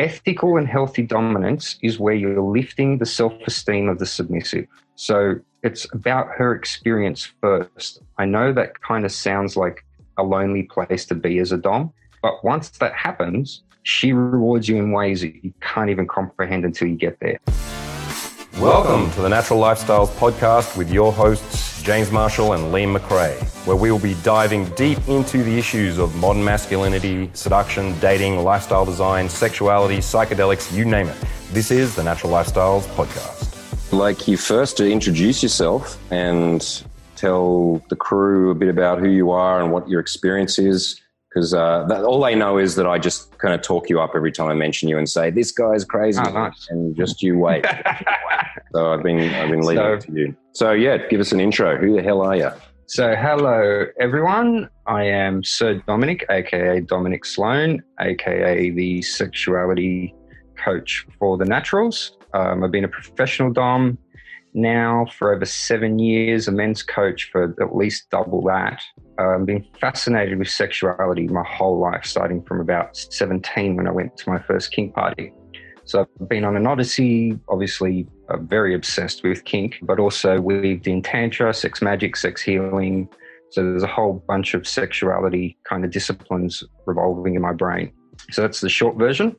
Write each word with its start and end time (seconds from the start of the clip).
ethical 0.00 0.56
and 0.56 0.66
healthy 0.66 1.02
dominance 1.02 1.76
is 1.82 1.98
where 2.00 2.14
you're 2.14 2.40
lifting 2.40 2.96
the 2.96 3.04
self 3.04 3.34
esteem 3.46 3.86
of 3.86 3.98
the 3.98 4.06
submissive. 4.06 4.66
So 4.96 5.34
it's 5.62 5.86
about 5.92 6.28
her 6.38 6.54
experience 6.54 7.30
first. 7.42 8.00
I 8.16 8.24
know 8.24 8.50
that 8.54 8.80
kind 8.80 9.04
of 9.04 9.12
sounds 9.12 9.58
like 9.58 9.84
a 10.16 10.22
lonely 10.22 10.62
place 10.62 11.04
to 11.06 11.14
be 11.14 11.38
as 11.38 11.52
a 11.52 11.58
Dom, 11.58 11.92
but 12.22 12.42
once 12.42 12.70
that 12.78 12.94
happens, 12.94 13.62
she 13.82 14.14
rewards 14.14 14.70
you 14.70 14.76
in 14.76 14.92
ways 14.92 15.20
that 15.20 15.44
you 15.44 15.52
can't 15.60 15.90
even 15.90 16.06
comprehend 16.06 16.64
until 16.64 16.88
you 16.88 16.96
get 16.96 17.20
there. 17.20 17.38
Welcome 18.58 19.10
to 19.12 19.20
the 19.20 19.28
Natural 19.28 19.60
Lifestyles 19.60 20.08
Podcast 20.16 20.78
with 20.78 20.90
your 20.90 21.12
hosts, 21.12 21.59
James 21.90 22.12
Marshall 22.12 22.52
and 22.52 22.72
Liam 22.72 22.96
McRae, 22.96 23.36
where 23.66 23.74
we 23.74 23.90
will 23.90 23.98
be 23.98 24.14
diving 24.22 24.64
deep 24.76 24.96
into 25.08 25.42
the 25.42 25.58
issues 25.58 25.98
of 25.98 26.14
modern 26.14 26.44
masculinity, 26.44 27.28
seduction, 27.32 27.98
dating, 27.98 28.44
lifestyle 28.44 28.84
design, 28.84 29.28
sexuality, 29.28 29.96
psychedelics, 29.98 30.72
you 30.72 30.84
name 30.84 31.08
it. 31.08 31.16
This 31.50 31.72
is 31.72 31.96
the 31.96 32.04
Natural 32.04 32.32
Lifestyles 32.32 32.82
Podcast. 32.94 33.92
Like 33.92 34.28
you 34.28 34.36
first 34.36 34.76
to 34.76 34.88
introduce 34.88 35.42
yourself 35.42 35.98
and 36.12 36.84
tell 37.16 37.82
the 37.88 37.96
crew 37.96 38.52
a 38.52 38.54
bit 38.54 38.68
about 38.68 39.00
who 39.00 39.08
you 39.08 39.32
are 39.32 39.60
and 39.60 39.72
what 39.72 39.88
your 39.88 39.98
experience 39.98 40.60
is 40.60 41.00
because 41.30 41.54
uh, 41.54 41.86
all 42.04 42.20
they 42.20 42.34
know 42.34 42.58
is 42.58 42.74
that 42.74 42.86
I 42.86 42.98
just 42.98 43.38
kind 43.38 43.54
of 43.54 43.62
talk 43.62 43.88
you 43.88 44.00
up 44.00 44.12
every 44.14 44.32
time 44.32 44.48
I 44.48 44.54
mention 44.54 44.88
you 44.88 44.98
and 44.98 45.08
say 45.08 45.30
this 45.30 45.52
guy's 45.52 45.84
crazy, 45.84 46.20
oh, 46.24 46.30
nice. 46.30 46.66
and 46.70 46.96
just 46.96 47.22
you 47.22 47.38
wait. 47.38 47.64
so 48.72 48.92
I've 48.92 49.02
been 49.02 49.20
I've 49.34 49.50
been 49.50 49.60
leaving 49.60 49.84
so, 49.84 49.92
it 49.92 50.00
to 50.02 50.12
you. 50.12 50.36
So 50.52 50.72
yeah, 50.72 51.06
give 51.08 51.20
us 51.20 51.32
an 51.32 51.40
intro. 51.40 51.76
Who 51.76 51.94
the 51.94 52.02
hell 52.02 52.20
are 52.22 52.34
you? 52.34 52.50
So 52.86 53.14
hello 53.14 53.86
everyone. 54.00 54.68
I 54.86 55.04
am 55.04 55.44
Sir 55.44 55.80
Dominic, 55.86 56.26
aka 56.28 56.80
Dominic 56.80 57.24
Sloan, 57.24 57.80
aka 58.00 58.70
the 58.70 59.00
sexuality 59.02 60.14
coach 60.56 61.06
for 61.18 61.38
the 61.38 61.44
Naturals. 61.44 62.16
Um, 62.34 62.64
I've 62.64 62.72
been 62.72 62.84
a 62.84 62.88
professional 62.88 63.52
dom 63.52 63.98
now 64.54 65.06
for 65.16 65.34
over 65.34 65.44
seven 65.44 65.98
years, 65.98 66.48
a 66.48 66.52
men's 66.52 66.82
coach 66.82 67.30
for 67.30 67.54
at 67.60 67.74
least 67.76 68.10
double 68.10 68.42
that. 68.42 68.82
I've 69.18 69.46
been 69.46 69.66
fascinated 69.80 70.38
with 70.38 70.48
sexuality 70.48 71.28
my 71.28 71.44
whole 71.44 71.78
life, 71.78 72.04
starting 72.04 72.42
from 72.42 72.60
about 72.60 72.96
17 72.96 73.76
when 73.76 73.86
I 73.86 73.90
went 73.90 74.16
to 74.18 74.30
my 74.30 74.38
first 74.38 74.72
kink 74.72 74.94
party. 74.94 75.32
So 75.84 76.06
I've 76.20 76.28
been 76.28 76.44
on 76.44 76.56
an 76.56 76.66
odyssey, 76.66 77.38
obviously 77.48 78.06
uh, 78.28 78.36
very 78.38 78.74
obsessed 78.74 79.22
with 79.24 79.44
kink, 79.44 79.78
but 79.82 79.98
also 79.98 80.40
weaved 80.40 80.86
in 80.86 81.02
tantra, 81.02 81.52
sex 81.52 81.82
magic, 81.82 82.16
sex 82.16 82.40
healing. 82.42 83.08
So 83.50 83.62
there's 83.62 83.82
a 83.82 83.88
whole 83.88 84.24
bunch 84.28 84.54
of 84.54 84.68
sexuality 84.68 85.58
kind 85.64 85.84
of 85.84 85.90
disciplines 85.90 86.62
revolving 86.86 87.34
in 87.34 87.42
my 87.42 87.52
brain. 87.52 87.92
So 88.30 88.42
that's 88.42 88.60
the 88.60 88.68
short 88.68 88.96
version. 88.96 89.36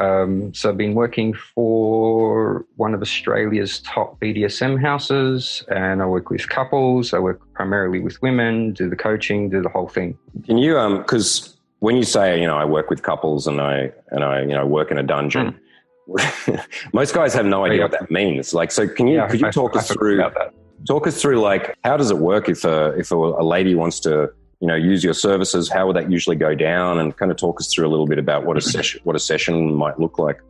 Um, 0.00 0.52
so 0.54 0.70
I've 0.70 0.76
been 0.76 0.94
working 0.94 1.34
for 1.34 2.64
one 2.76 2.94
of 2.94 3.02
Australia's 3.02 3.78
top 3.80 4.18
BDSM 4.20 4.80
houses, 4.80 5.64
and 5.68 6.02
I 6.02 6.06
work 6.06 6.30
with 6.30 6.48
couples. 6.48 7.14
I 7.14 7.18
work 7.20 7.40
primarily 7.52 8.00
with 8.00 8.20
women, 8.20 8.72
do 8.72 8.90
the 8.90 8.96
coaching, 8.96 9.50
do 9.50 9.62
the 9.62 9.68
whole 9.68 9.88
thing. 9.88 10.18
Can 10.44 10.58
you, 10.58 10.78
um, 10.78 10.98
because 10.98 11.56
when 11.78 11.96
you 11.96 12.02
say, 12.02 12.40
you 12.40 12.46
know, 12.46 12.56
I 12.56 12.64
work 12.64 12.90
with 12.90 13.02
couples 13.02 13.46
and 13.46 13.60
I 13.60 13.92
and 14.08 14.24
I, 14.24 14.40
you 14.40 14.54
know, 14.54 14.66
work 14.66 14.90
in 14.90 14.98
a 14.98 15.02
dungeon. 15.02 15.54
Mm. 16.08 16.64
Most 16.92 17.14
guys 17.14 17.32
have 17.34 17.46
no 17.46 17.64
idea 17.64 17.78
yeah. 17.78 17.84
what 17.84 17.92
that 17.92 18.10
means. 18.10 18.52
Like, 18.52 18.72
so 18.72 18.88
can 18.88 19.06
you, 19.06 19.16
yeah, 19.16 19.28
could 19.28 19.40
you 19.40 19.50
talk 19.50 19.76
I, 19.76 19.78
us 19.78 19.90
I 19.90 19.94
through, 19.94 20.22
talk 20.86 21.06
us 21.06 21.20
through 21.20 21.40
like, 21.40 21.76
how 21.84 21.96
does 21.96 22.10
it 22.10 22.18
work 22.18 22.48
if 22.48 22.64
a, 22.64 22.88
if 22.98 23.10
a, 23.10 23.16
a 23.16 23.44
lady 23.44 23.74
wants 23.74 24.00
to 24.00 24.30
you 24.60 24.68
know, 24.68 24.74
use 24.74 25.04
your 25.04 25.14
services, 25.14 25.70
how 25.70 25.86
would 25.86 25.96
that 25.96 26.10
usually 26.10 26.36
go 26.36 26.54
down? 26.54 26.98
And 26.98 27.16
kind 27.16 27.30
of 27.30 27.36
talk 27.36 27.60
us 27.60 27.72
through 27.72 27.86
a 27.86 27.90
little 27.90 28.06
bit 28.06 28.18
about 28.18 28.44
what 28.44 28.56
a 28.56 28.60
session, 28.60 29.00
what 29.04 29.16
a 29.16 29.18
session 29.18 29.74
might 29.74 29.98
look 29.98 30.18
like. 30.18 30.40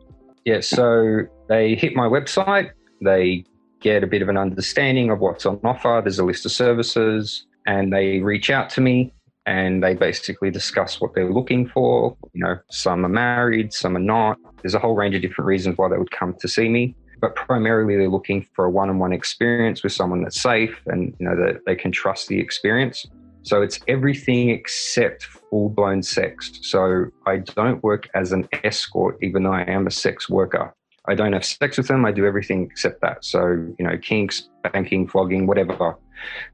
Yeah, 0.45 0.61
so 0.61 1.23
they 1.47 1.75
hit 1.75 1.95
my 1.95 2.07
website, 2.07 2.71
they 3.01 3.45
get 3.81 4.03
a 4.03 4.07
bit 4.07 4.21
of 4.21 4.29
an 4.29 4.37
understanding 4.37 5.09
of 5.09 5.19
what's 5.19 5.45
on 5.45 5.59
offer. 5.63 6.01
There's 6.03 6.19
a 6.19 6.25
list 6.25 6.45
of 6.45 6.51
services, 6.51 7.45
and 7.65 7.91
they 7.91 8.19
reach 8.19 8.49
out 8.49 8.69
to 8.71 8.81
me 8.81 9.11
and 9.47 9.83
they 9.83 9.93
basically 9.93 10.49
discuss 10.49 10.99
what 10.99 11.13
they're 11.13 11.31
looking 11.31 11.67
for. 11.67 12.17
You 12.33 12.43
know, 12.43 12.59
some 12.71 13.05
are 13.05 13.09
married, 13.09 13.73
some 13.73 13.95
are 13.95 13.99
not. 13.99 14.39
There's 14.61 14.73
a 14.73 14.79
whole 14.79 14.95
range 14.95 15.15
of 15.15 15.21
different 15.21 15.47
reasons 15.47 15.77
why 15.77 15.89
they 15.89 15.97
would 15.97 16.11
come 16.11 16.35
to 16.39 16.47
see 16.47 16.67
me. 16.67 16.95
But 17.21 17.35
primarily, 17.35 17.95
they're 17.95 18.09
looking 18.09 18.45
for 18.55 18.65
a 18.65 18.69
one-on-one 18.69 19.13
experience 19.13 19.83
with 19.83 19.93
someone 19.93 20.23
that's 20.23 20.41
safe 20.41 20.81
and 20.87 21.15
you 21.19 21.27
know 21.27 21.35
that 21.35 21.61
they 21.65 21.75
can 21.75 21.91
trust 21.91 22.27
the 22.27 22.39
experience. 22.39 23.05
So 23.45 23.61
it's 23.61 23.79
everything 23.87 24.49
except 24.49 25.25
full 25.25 25.69
blown 25.69 26.01
sex. 26.01 26.59
So 26.63 27.05
I 27.27 27.37
don't 27.37 27.83
work 27.83 28.09
as 28.15 28.31
an 28.31 28.49
escort, 28.63 29.19
even 29.21 29.43
though 29.43 29.53
I 29.53 29.61
am 29.61 29.85
a 29.85 29.91
sex 29.91 30.27
worker. 30.27 30.73
I 31.07 31.13
don't 31.13 31.33
have 31.33 31.45
sex 31.45 31.77
with 31.77 31.87
them. 31.87 32.05
I 32.05 32.11
do 32.11 32.25
everything 32.25 32.63
except 32.63 33.01
that. 33.01 33.23
So, 33.23 33.51
you 33.77 33.85
know, 33.85 33.95
kinks, 33.99 34.49
spanking, 34.65 35.07
flogging, 35.07 35.45
whatever, 35.45 35.95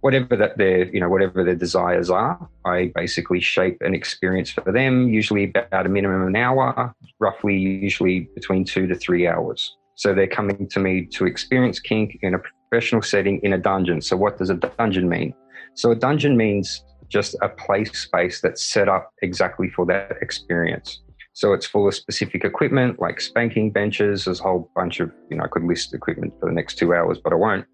whatever 0.01 0.35
that 0.35 0.57
their, 0.57 0.93
you 0.93 0.99
know, 0.99 1.07
whatever 1.07 1.45
their 1.45 1.55
desires 1.55 2.09
are, 2.09 2.49
I 2.65 2.91
basically 2.93 3.39
shape 3.39 3.77
an 3.79 3.95
experience 3.95 4.49
for 4.49 4.73
them, 4.73 5.07
usually 5.07 5.45
about 5.45 5.85
a 5.85 5.89
minimum 5.89 6.23
of 6.23 6.27
an 6.27 6.35
hour, 6.35 6.93
roughly 7.19 7.55
usually 7.55 8.27
between 8.35 8.65
two 8.65 8.85
to 8.87 8.95
three 8.95 9.29
hours. 9.29 9.77
So 9.95 10.13
they're 10.13 10.27
coming 10.27 10.67
to 10.67 10.79
me 10.81 11.05
to 11.05 11.25
experience 11.25 11.79
kink 11.79 12.19
in 12.21 12.33
a 12.33 12.39
professional 12.39 13.01
setting 13.01 13.39
in 13.43 13.53
a 13.53 13.57
dungeon. 13.57 14.01
So 14.01 14.17
what 14.17 14.37
does 14.37 14.49
a 14.49 14.55
dungeon 14.55 15.07
mean? 15.07 15.33
So 15.73 15.91
a 15.91 15.95
dungeon 15.95 16.37
means 16.37 16.83
just 17.07 17.35
a 17.41 17.49
play 17.49 17.85
space 17.85 18.41
that's 18.41 18.63
set 18.63 18.87
up 18.87 19.11
exactly 19.21 19.69
for 19.69 19.85
that 19.85 20.13
experience. 20.21 21.01
So 21.33 21.53
it's 21.53 21.65
full 21.65 21.87
of 21.87 21.95
specific 21.95 22.43
equipment 22.43 22.99
like 22.99 23.21
spanking 23.21 23.71
benches. 23.71 24.25
There's 24.25 24.39
a 24.39 24.43
whole 24.43 24.69
bunch 24.75 24.99
of, 24.99 25.11
you 25.29 25.37
know, 25.37 25.43
I 25.43 25.47
could 25.47 25.63
list 25.63 25.93
equipment 25.93 26.33
for 26.39 26.47
the 26.47 26.51
next 26.53 26.75
two 26.75 26.93
hours, 26.93 27.19
but 27.23 27.31
I 27.31 27.35
won't. 27.35 27.65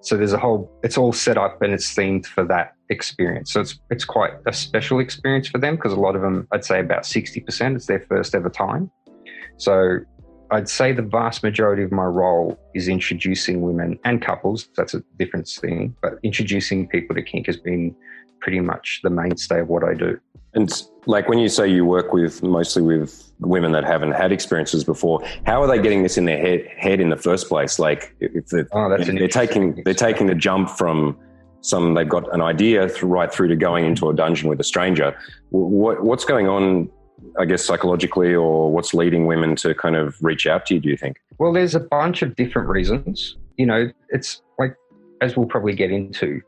So 0.00 0.16
there's 0.16 0.32
a 0.32 0.38
whole, 0.38 0.70
it's 0.82 0.96
all 0.96 1.12
set 1.12 1.36
up 1.36 1.60
and 1.60 1.72
it's 1.72 1.92
themed 1.94 2.24
for 2.26 2.44
that 2.46 2.74
experience. 2.88 3.52
So 3.52 3.60
it's, 3.60 3.78
it's 3.90 4.04
quite 4.04 4.32
a 4.46 4.52
special 4.52 5.00
experience 5.00 5.48
for 5.48 5.58
them 5.58 5.76
because 5.76 5.92
a 5.92 6.00
lot 6.00 6.16
of 6.16 6.22
them, 6.22 6.46
I'd 6.52 6.64
say 6.64 6.80
about 6.80 7.02
60%, 7.02 7.76
it's 7.76 7.86
their 7.86 8.00
first 8.08 8.34
ever 8.34 8.48
time. 8.48 8.90
So 9.58 9.98
I'd 10.50 10.68
say 10.68 10.92
the 10.92 11.02
vast 11.02 11.42
majority 11.42 11.82
of 11.82 11.92
my 11.92 12.04
role 12.04 12.58
is 12.74 12.88
introducing 12.88 13.62
women 13.62 13.98
and 14.04 14.20
couples. 14.20 14.68
That's 14.76 14.94
a 14.94 15.02
different 15.18 15.48
thing, 15.48 15.94
but 16.02 16.14
introducing 16.22 16.88
people 16.88 17.14
to 17.16 17.22
kink 17.22 17.46
has 17.46 17.56
been 17.56 17.94
pretty 18.40 18.60
much 18.60 19.00
the 19.02 19.10
mainstay 19.10 19.60
of 19.60 19.68
what 19.68 19.84
I 19.84 19.94
do. 19.94 20.18
And 20.54 20.70
like 21.06 21.28
when 21.28 21.38
you 21.38 21.48
say 21.48 21.68
you 21.68 21.84
work 21.84 22.12
with 22.12 22.42
mostly 22.42 22.82
with 22.82 23.32
women 23.38 23.70
that 23.72 23.84
haven't 23.84 24.12
had 24.12 24.32
experiences 24.32 24.82
before, 24.82 25.24
how 25.46 25.62
are 25.62 25.68
they 25.68 25.80
getting 25.80 26.02
this 26.02 26.18
in 26.18 26.24
their 26.24 26.38
head, 26.38 26.66
head 26.76 27.00
in 27.00 27.10
the 27.10 27.16
first 27.16 27.48
place? 27.48 27.78
Like 27.78 28.16
if 28.20 28.46
they're, 28.46 28.66
oh, 28.72 28.88
that's 28.88 29.06
they're 29.06 29.28
taking 29.28 29.82
they're 29.84 29.94
taking 29.94 30.26
the 30.26 30.34
jump 30.34 30.70
from 30.70 31.16
some 31.60 31.94
they've 31.94 32.08
got 32.08 32.32
an 32.34 32.40
idea 32.40 32.88
right 33.02 33.32
through 33.32 33.48
to 33.48 33.56
going 33.56 33.84
into 33.84 34.08
a 34.08 34.14
dungeon 34.14 34.48
with 34.48 34.58
a 34.60 34.64
stranger. 34.64 35.16
What, 35.50 36.02
what's 36.02 36.24
going 36.24 36.48
on 36.48 36.90
I 37.38 37.44
guess, 37.44 37.64
psychologically, 37.64 38.34
or 38.34 38.72
what's 38.72 38.94
leading 38.94 39.26
women 39.26 39.56
to 39.56 39.74
kind 39.74 39.96
of 39.96 40.22
reach 40.22 40.46
out 40.46 40.66
to 40.66 40.74
you, 40.74 40.80
do 40.80 40.88
you 40.88 40.96
think? 40.96 41.20
Well, 41.38 41.52
there's 41.52 41.74
a 41.74 41.80
bunch 41.80 42.22
of 42.22 42.36
different 42.36 42.68
reasons. 42.68 43.36
You 43.56 43.66
know, 43.66 43.90
it's 44.08 44.42
like, 44.58 44.76
as 45.20 45.36
we'll 45.36 45.46
probably 45.46 45.74
get 45.74 45.90
into, 45.90 46.40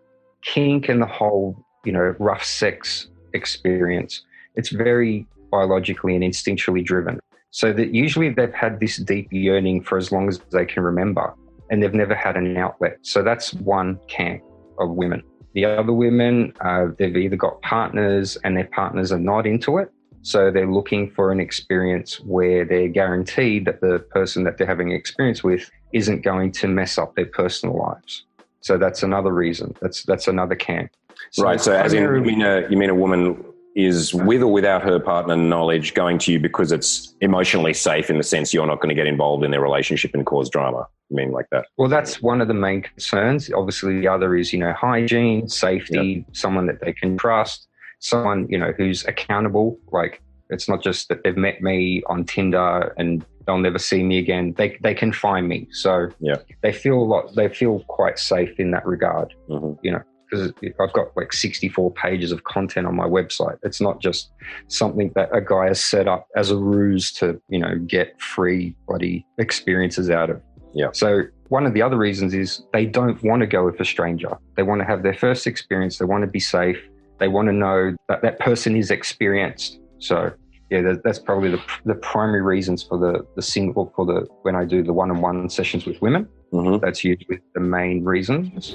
kink 0.42 0.88
and 0.88 1.00
the 1.00 1.06
whole, 1.06 1.56
you 1.84 1.92
know, 1.92 2.14
rough 2.18 2.44
sex 2.44 3.08
experience, 3.32 4.24
it's 4.56 4.70
very 4.70 5.26
biologically 5.50 6.14
and 6.14 6.24
instinctually 6.24 6.84
driven. 6.84 7.20
So 7.50 7.72
that 7.74 7.94
usually 7.94 8.30
they've 8.30 8.52
had 8.52 8.80
this 8.80 8.96
deep 8.96 9.28
yearning 9.30 9.82
for 9.82 9.98
as 9.98 10.10
long 10.10 10.28
as 10.28 10.38
they 10.50 10.64
can 10.64 10.82
remember, 10.82 11.34
and 11.70 11.82
they've 11.82 11.94
never 11.94 12.14
had 12.14 12.36
an 12.36 12.56
outlet. 12.56 12.98
So 13.02 13.22
that's 13.22 13.52
one 13.54 14.00
camp 14.08 14.42
of 14.78 14.90
women. 14.90 15.22
The 15.54 15.66
other 15.66 15.92
women, 15.92 16.54
uh, 16.62 16.86
they've 16.98 17.14
either 17.14 17.36
got 17.36 17.60
partners 17.60 18.38
and 18.42 18.56
their 18.56 18.68
partners 18.68 19.12
are 19.12 19.18
not 19.18 19.46
into 19.46 19.76
it, 19.78 19.92
so 20.22 20.50
they're 20.50 20.70
looking 20.70 21.10
for 21.10 21.32
an 21.32 21.40
experience 21.40 22.20
where 22.20 22.64
they're 22.64 22.88
guaranteed 22.88 23.64
that 23.66 23.80
the 23.80 23.98
person 23.98 24.44
that 24.44 24.56
they're 24.56 24.66
having 24.66 24.92
experience 24.92 25.42
with 25.42 25.68
isn't 25.92 26.22
going 26.22 26.52
to 26.52 26.68
mess 26.68 26.96
up 26.96 27.14
their 27.16 27.26
personal 27.26 27.76
lives. 27.76 28.24
So 28.60 28.78
that's 28.78 29.02
another 29.02 29.32
reason. 29.32 29.74
That's 29.80 30.04
that's 30.04 30.28
another 30.28 30.54
camp. 30.54 30.92
So 31.32 31.42
right. 31.42 31.60
So 31.60 31.72
as 31.72 31.92
in, 31.92 32.04
you 32.04 32.20
mean 32.20 32.42
a 32.42 32.68
you 32.70 32.76
mean 32.76 32.90
a 32.90 32.94
woman 32.94 33.44
is 33.74 34.14
with 34.14 34.42
or 34.42 34.52
without 34.52 34.82
her 34.82 35.00
partner 35.00 35.34
knowledge 35.34 35.94
going 35.94 36.18
to 36.18 36.30
you 36.32 36.38
because 36.38 36.72
it's 36.72 37.14
emotionally 37.22 37.72
safe 37.72 38.10
in 38.10 38.18
the 38.18 38.22
sense 38.22 38.52
you're 38.52 38.66
not 38.66 38.80
going 38.80 38.90
to 38.90 38.94
get 38.94 39.06
involved 39.06 39.42
in 39.44 39.50
their 39.50 39.62
relationship 39.62 40.14
and 40.14 40.26
cause 40.26 40.50
drama. 40.50 40.86
I 41.10 41.14
mean 41.14 41.32
like 41.32 41.46
that. 41.50 41.66
Well, 41.76 41.88
that's 41.88 42.22
one 42.22 42.40
of 42.40 42.48
the 42.48 42.54
main 42.54 42.82
concerns. 42.82 43.50
Obviously, 43.52 43.98
the 43.98 44.08
other 44.08 44.36
is 44.36 44.52
you 44.52 44.60
know 44.60 44.72
hygiene, 44.72 45.48
safety, 45.48 46.24
yep. 46.26 46.36
someone 46.36 46.66
that 46.66 46.80
they 46.80 46.92
can 46.92 47.18
trust 47.18 47.66
someone 48.02 48.46
you 48.50 48.58
know 48.58 48.72
who's 48.76 49.04
accountable 49.06 49.78
like 49.92 50.20
it's 50.50 50.68
not 50.68 50.82
just 50.82 51.08
that 51.08 51.22
they've 51.22 51.36
met 51.36 51.62
me 51.62 52.02
on 52.06 52.24
tinder 52.24 52.92
and 52.98 53.24
they'll 53.46 53.58
never 53.58 53.78
see 53.78 54.02
me 54.02 54.18
again 54.18 54.52
they, 54.58 54.76
they 54.82 54.94
can 54.94 55.12
find 55.12 55.48
me 55.48 55.66
so 55.70 56.08
yeah 56.20 56.36
they 56.62 56.72
feel 56.72 56.94
a 56.94 57.06
lot 57.06 57.34
they 57.34 57.48
feel 57.48 57.80
quite 57.88 58.18
safe 58.18 58.58
in 58.58 58.72
that 58.72 58.84
regard 58.84 59.32
mm-hmm. 59.48 59.72
you 59.82 59.92
know 59.92 60.02
because 60.32 60.52
I've 60.80 60.92
got 60.92 61.14
like 61.14 61.32
64 61.32 61.92
pages 61.92 62.32
of 62.32 62.44
content 62.44 62.86
on 62.86 62.96
my 62.96 63.04
website. 63.04 63.58
It's 63.62 63.82
not 63.82 64.00
just 64.00 64.30
something 64.68 65.12
that 65.14 65.28
a 65.30 65.42
guy 65.42 65.66
has 65.66 65.84
set 65.84 66.08
up 66.08 66.26
as 66.36 66.50
a 66.50 66.56
ruse 66.56 67.12
to, 67.14 67.38
you 67.50 67.58
know, 67.58 67.76
get 67.86 68.18
free 68.18 68.74
bloody 68.88 69.26
experiences 69.36 70.08
out 70.08 70.30
of. 70.30 70.40
Yeah. 70.74 70.88
So 70.94 71.24
one 71.48 71.66
of 71.66 71.74
the 71.74 71.82
other 71.82 71.98
reasons 71.98 72.32
is 72.32 72.62
they 72.72 72.86
don't 72.86 73.22
want 73.22 73.40
to 73.40 73.46
go 73.46 73.64
with 73.66 73.78
a 73.78 73.84
stranger. 73.84 74.38
They 74.56 74.62
want 74.62 74.80
to 74.80 74.86
have 74.86 75.02
their 75.02 75.12
first 75.12 75.46
experience. 75.46 75.98
They 75.98 76.06
want 76.06 76.22
to 76.22 76.30
be 76.30 76.40
safe. 76.40 76.78
They 77.18 77.28
want 77.28 77.46
to 77.48 77.52
know 77.52 77.94
that 78.08 78.22
that 78.22 78.38
person 78.38 78.76
is 78.76 78.90
experienced. 78.90 79.78
So 79.98 80.32
yeah, 80.70 80.94
that's 81.04 81.18
probably 81.18 81.50
the, 81.50 81.62
the 81.84 81.94
primary 81.94 82.40
reasons 82.40 82.82
for 82.82 82.96
the 82.98 83.26
the 83.36 83.42
single 83.42 83.92
for 83.94 84.06
the 84.06 84.26
when 84.40 84.56
I 84.56 84.64
do 84.64 84.82
the 84.82 84.92
one 84.92 85.10
on 85.10 85.20
one 85.20 85.50
sessions 85.50 85.84
with 85.84 86.00
women. 86.00 86.26
Mm-hmm. 86.52 86.84
That's 86.84 87.04
usually 87.04 87.40
the 87.54 87.60
main 87.60 88.04
reasons. 88.04 88.74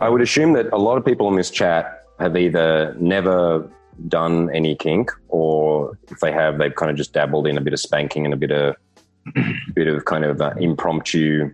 I 0.00 0.08
would 0.08 0.20
assume 0.20 0.52
that 0.54 0.72
a 0.72 0.76
lot 0.76 0.98
of 0.98 1.04
people 1.04 1.28
in 1.28 1.36
this 1.36 1.50
chat 1.50 2.04
have 2.18 2.36
either 2.36 2.94
never 3.00 3.70
done 4.08 4.50
any 4.54 4.74
kink, 4.74 5.10
or 5.28 5.98
if 6.10 6.20
they 6.20 6.32
have, 6.32 6.58
they've 6.58 6.74
kind 6.74 6.90
of 6.90 6.96
just 6.96 7.12
dabbled 7.12 7.46
in 7.46 7.58
a 7.58 7.60
bit 7.60 7.72
of 7.72 7.80
spanking 7.80 8.24
and 8.24 8.34
a 8.34 8.36
bit 8.36 8.50
of 8.50 8.76
bit 9.74 9.86
of 9.86 10.04
kind 10.04 10.24
of 10.24 10.40
uh, 10.40 10.52
impromptu 10.58 11.52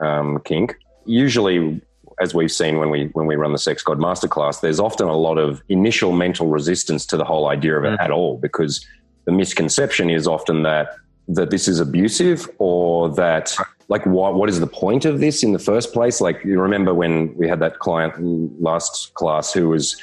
um, 0.00 0.40
kink. 0.44 0.76
Usually, 1.04 1.80
as 2.20 2.34
we've 2.34 2.52
seen 2.52 2.78
when 2.78 2.90
we 2.90 3.06
when 3.12 3.26
we 3.26 3.36
run 3.36 3.52
the 3.52 3.58
Sex 3.58 3.82
God 3.82 3.98
Masterclass, 3.98 4.60
there's 4.60 4.80
often 4.80 5.06
a 5.06 5.16
lot 5.16 5.38
of 5.38 5.62
initial 5.68 6.12
mental 6.12 6.46
resistance 6.48 7.04
to 7.06 7.16
the 7.16 7.24
whole 7.24 7.48
idea 7.48 7.76
of 7.76 7.84
it 7.84 7.98
mm. 7.98 8.02
at 8.02 8.10
all 8.10 8.38
because 8.38 8.86
the 9.26 9.32
misconception 9.32 10.08
is 10.08 10.26
often 10.26 10.62
that 10.62 10.96
that 11.28 11.50
this 11.50 11.68
is 11.68 11.80
abusive 11.80 12.48
or 12.58 13.08
that 13.14 13.54
like 13.88 14.06
what 14.06 14.34
what 14.34 14.48
is 14.48 14.60
the 14.60 14.66
point 14.66 15.04
of 15.04 15.20
this 15.20 15.42
in 15.42 15.52
the 15.52 15.58
first 15.58 15.92
place 15.92 16.20
like 16.20 16.42
you 16.44 16.60
remember 16.60 16.94
when 16.94 17.36
we 17.36 17.48
had 17.48 17.60
that 17.60 17.78
client 17.80 18.14
last 18.62 19.12
class 19.14 19.52
who 19.52 19.68
was 19.68 19.96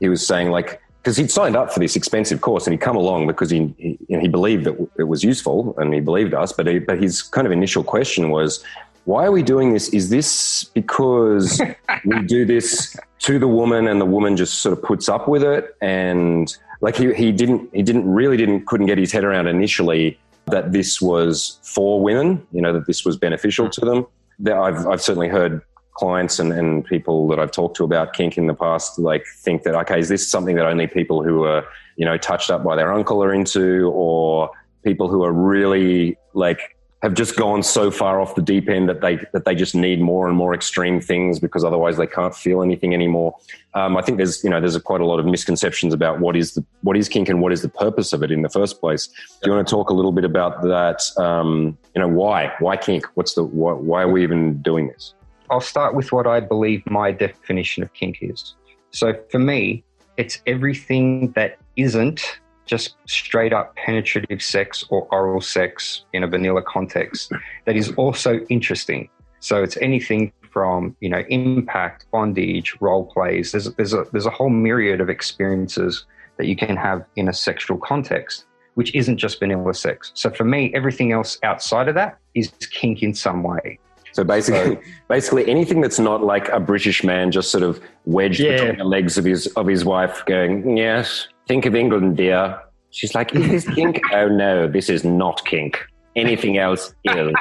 he 0.00 0.08
was 0.08 0.26
saying 0.26 0.50
like 0.50 0.80
because 1.02 1.16
he'd 1.16 1.30
signed 1.30 1.54
up 1.54 1.72
for 1.72 1.80
this 1.80 1.96
expensive 1.96 2.40
course 2.40 2.66
and 2.66 2.72
he'd 2.72 2.80
come 2.80 2.96
along 2.96 3.26
because 3.26 3.50
he 3.50 3.72
he, 3.78 3.98
you 4.08 4.16
know, 4.16 4.20
he 4.20 4.28
believed 4.28 4.64
that 4.64 4.88
it 4.98 5.04
was 5.04 5.22
useful 5.22 5.74
and 5.78 5.94
he 5.94 6.00
believed 6.00 6.34
us 6.34 6.52
but 6.52 6.66
he, 6.66 6.78
but 6.80 7.00
his 7.00 7.22
kind 7.22 7.46
of 7.46 7.52
initial 7.52 7.84
question 7.84 8.30
was 8.30 8.62
why 9.04 9.24
are 9.24 9.32
we 9.32 9.42
doing 9.42 9.72
this 9.72 9.88
is 9.90 10.10
this 10.10 10.64
because 10.64 11.60
we 12.04 12.22
do 12.22 12.44
this 12.44 12.96
to 13.18 13.38
the 13.38 13.48
woman 13.48 13.88
and 13.88 14.00
the 14.00 14.06
woman 14.06 14.36
just 14.36 14.58
sort 14.58 14.76
of 14.76 14.82
puts 14.82 15.08
up 15.08 15.28
with 15.28 15.42
it 15.42 15.76
and 15.80 16.56
like 16.80 16.96
he, 16.96 17.12
he 17.14 17.32
didn't 17.32 17.68
he 17.74 17.82
didn't 17.82 18.10
really 18.10 18.36
didn't 18.36 18.66
couldn't 18.66 18.86
get 18.86 18.98
his 18.98 19.12
head 19.12 19.24
around 19.24 19.46
initially 19.46 20.18
that 20.46 20.72
this 20.72 21.00
was 21.00 21.58
for 21.62 22.00
women, 22.00 22.46
you 22.52 22.60
know, 22.60 22.72
that 22.72 22.86
this 22.86 23.04
was 23.04 23.16
beneficial 23.16 23.68
to 23.70 23.80
them. 23.80 24.06
I've, 24.46 24.86
I've 24.86 25.00
certainly 25.00 25.28
heard 25.28 25.62
clients 25.94 26.38
and, 26.38 26.52
and 26.52 26.84
people 26.84 27.28
that 27.28 27.38
I've 27.38 27.52
talked 27.52 27.76
to 27.76 27.84
about 27.84 28.12
kink 28.12 28.36
in 28.36 28.46
the 28.46 28.54
past, 28.54 28.98
like 28.98 29.24
think 29.38 29.62
that, 29.62 29.74
okay, 29.74 29.98
is 29.98 30.08
this 30.08 30.28
something 30.28 30.56
that 30.56 30.66
only 30.66 30.86
people 30.86 31.22
who 31.22 31.44
are, 31.44 31.64
you 31.96 32.04
know, 32.04 32.18
touched 32.18 32.50
up 32.50 32.64
by 32.64 32.76
their 32.76 32.92
uncle 32.92 33.22
are 33.22 33.32
into 33.32 33.90
or 33.94 34.50
people 34.82 35.08
who 35.08 35.22
are 35.24 35.32
really 35.32 36.16
like 36.34 36.76
have 37.04 37.12
just 37.12 37.36
gone 37.36 37.62
so 37.62 37.90
far 37.90 38.18
off 38.18 38.34
the 38.34 38.40
deep 38.40 38.66
end 38.66 38.88
that 38.88 39.02
they 39.02 39.16
that 39.32 39.44
they 39.44 39.54
just 39.54 39.74
need 39.74 40.00
more 40.00 40.26
and 40.26 40.34
more 40.34 40.54
extreme 40.54 41.02
things 41.02 41.38
because 41.38 41.62
otherwise 41.62 41.98
they 41.98 42.06
can't 42.06 42.34
feel 42.34 42.62
anything 42.62 42.94
anymore. 42.94 43.36
Um, 43.74 43.98
I 43.98 44.00
think 44.00 44.16
there's 44.16 44.42
you 44.42 44.48
know 44.48 44.58
there's 44.58 44.74
a, 44.74 44.80
quite 44.80 45.02
a 45.02 45.04
lot 45.04 45.20
of 45.20 45.26
misconceptions 45.26 45.92
about 45.92 46.20
what 46.20 46.34
is 46.34 46.54
the 46.54 46.64
what 46.80 46.96
is 46.96 47.10
kink 47.10 47.28
and 47.28 47.42
what 47.42 47.52
is 47.52 47.60
the 47.60 47.68
purpose 47.68 48.14
of 48.14 48.22
it 48.22 48.30
in 48.30 48.40
the 48.40 48.48
first 48.48 48.80
place. 48.80 49.08
Do 49.42 49.50
you 49.50 49.52
want 49.52 49.68
to 49.68 49.70
talk 49.70 49.90
a 49.90 49.92
little 49.92 50.12
bit 50.12 50.24
about 50.24 50.62
that? 50.62 51.02
Um, 51.18 51.76
you 51.94 52.00
know 52.00 52.08
why 52.08 52.54
why 52.58 52.78
kink? 52.78 53.04
What's 53.16 53.34
the 53.34 53.44
why, 53.44 53.74
why 53.74 54.02
are 54.04 54.08
we 54.10 54.22
even 54.22 54.62
doing 54.62 54.88
this? 54.88 55.12
I'll 55.50 55.60
start 55.60 55.94
with 55.94 56.10
what 56.10 56.26
I 56.26 56.40
believe 56.40 56.82
my 56.86 57.12
definition 57.12 57.82
of 57.82 57.92
kink 57.92 58.20
is. 58.22 58.54
So 58.92 59.12
for 59.30 59.38
me, 59.38 59.84
it's 60.16 60.40
everything 60.46 61.32
that 61.32 61.58
isn't 61.76 62.40
just 62.66 62.96
straight 63.06 63.52
up 63.52 63.74
penetrative 63.76 64.42
sex 64.42 64.84
or 64.90 65.06
oral 65.10 65.40
sex 65.40 66.04
in 66.12 66.24
a 66.24 66.26
vanilla 66.26 66.62
context 66.62 67.32
that 67.66 67.76
is 67.76 67.92
also 67.92 68.40
interesting. 68.48 69.08
So 69.40 69.62
it's 69.62 69.76
anything 69.78 70.32
from 70.50 70.96
you 71.00 71.08
know 71.08 71.22
impact, 71.28 72.06
bondage, 72.10 72.76
role 72.80 73.04
plays. 73.06 73.52
There's 73.52 73.70
there's 73.74 73.92
a 73.92 74.06
there's 74.12 74.26
a 74.26 74.30
whole 74.30 74.48
myriad 74.48 75.00
of 75.00 75.10
experiences 75.10 76.06
that 76.38 76.46
you 76.46 76.56
can 76.56 76.76
have 76.76 77.04
in 77.16 77.28
a 77.28 77.32
sexual 77.32 77.76
context, 77.76 78.46
which 78.74 78.94
isn't 78.94 79.18
just 79.18 79.38
vanilla 79.40 79.74
sex. 79.74 80.12
So 80.14 80.30
for 80.30 80.44
me, 80.44 80.72
everything 80.74 81.12
else 81.12 81.38
outside 81.42 81.88
of 81.88 81.94
that 81.96 82.18
is 82.34 82.50
kink 82.70 83.02
in 83.02 83.14
some 83.14 83.42
way. 83.42 83.78
So 84.12 84.22
basically, 84.22 84.76
so, 84.76 84.82
basically 85.08 85.50
anything 85.50 85.80
that's 85.80 85.98
not 85.98 86.22
like 86.22 86.48
a 86.48 86.60
British 86.60 87.02
man 87.02 87.32
just 87.32 87.50
sort 87.50 87.64
of 87.64 87.80
wedged 88.04 88.40
yeah. 88.40 88.52
between 88.52 88.78
the 88.78 88.84
legs 88.84 89.18
of 89.18 89.24
his 89.24 89.48
of 89.48 89.66
his 89.66 89.84
wife, 89.84 90.22
going, 90.26 90.76
"Yes, 90.76 91.26
think 91.46 91.66
of 91.66 91.74
England, 91.74 92.16
dear." 92.16 92.60
She's 92.90 93.14
like, 93.14 93.34
"Is 93.34 93.48
this 93.48 93.74
kink?" 93.74 94.00
oh 94.12 94.28
no, 94.28 94.68
this 94.68 94.88
is 94.88 95.04
not 95.04 95.44
kink. 95.44 95.84
Anything 96.16 96.58
else 96.58 96.94
is. 97.04 97.34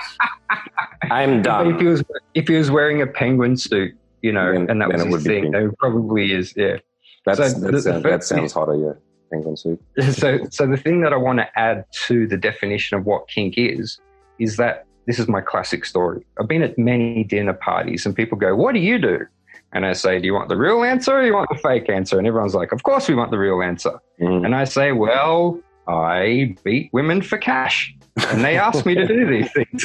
I'm 1.12 1.42
done. 1.42 1.76
If 1.76 1.80
he 1.80 1.86
was 1.86 2.04
if 2.34 2.48
he 2.48 2.56
was 2.56 2.72
wearing 2.72 3.02
a 3.02 3.08
penguin 3.08 3.58
suit, 3.58 3.96
you 4.22 4.32
know, 4.32 4.52
then, 4.52 4.70
and 4.70 4.82
that 4.82 4.90
was 4.90 5.04
his 5.04 5.24
thing, 5.24 5.54
it 5.54 5.78
probably 5.78 6.34
is. 6.34 6.54
Yeah. 6.56 6.78
That's, 7.26 7.38
so 7.38 7.60
that's, 7.60 7.86
the, 7.86 7.94
the 7.94 8.00
that 8.02 8.24
sounds 8.24 8.52
hotter. 8.52 8.76
Yeah 8.76 8.94
penguin 9.34 9.58
suit. 9.58 9.82
so, 10.12 10.40
so 10.50 10.68
the 10.68 10.78
thing 10.78 11.02
that 11.02 11.14
I 11.14 11.18
want 11.18 11.40
to 11.40 11.60
add 11.60 11.86
to 12.08 12.28
the 12.28 12.38
definition 12.38 12.98
of 12.98 13.06
what 13.06 13.28
kink 13.28 13.56
is, 13.58 14.00
is 14.40 14.58
that 14.58 14.86
this 15.06 15.20
is 15.20 15.28
my 15.28 15.42
classic 15.42 15.86
story. 15.86 16.26
I've 16.40 16.48
been 16.48 16.62
at 16.62 16.78
many 16.78 17.24
dinner 17.24 17.54
parties 17.54 18.06
and 18.06 18.16
people 18.16 18.38
go, 18.38 18.56
What 18.56 18.74
do 18.74 18.80
you 18.80 19.00
do? 19.00 19.26
And 19.74 19.86
I 19.86 19.94
say, 19.94 20.20
Do 20.20 20.26
you 20.26 20.34
want 20.34 20.50
the 20.50 20.58
real 20.58 20.84
answer 20.84 21.14
or 21.14 21.24
you 21.24 21.34
want 21.34 21.50
the 21.50 21.58
fake 21.58 21.90
answer? 21.90 22.18
And 22.18 22.28
everyone's 22.28 22.56
like, 22.56 22.72
Of 22.72 22.84
course 22.84 23.08
we 23.08 23.16
want 23.16 23.32
the 23.32 23.38
real 23.38 23.62
answer. 23.62 24.00
Mm. 24.22 24.46
And 24.46 24.56
I 24.56 24.64
say, 24.64 24.92
Well, 24.92 25.60
I 25.88 26.56
beat 26.64 26.92
women 26.94 27.22
for 27.22 27.38
cash. 27.38 27.94
And 28.30 28.44
they 28.44 28.58
ask 28.58 28.86
me 28.86 28.94
to 28.94 29.08
do 29.08 29.26
these 29.30 29.52
things. 29.52 29.84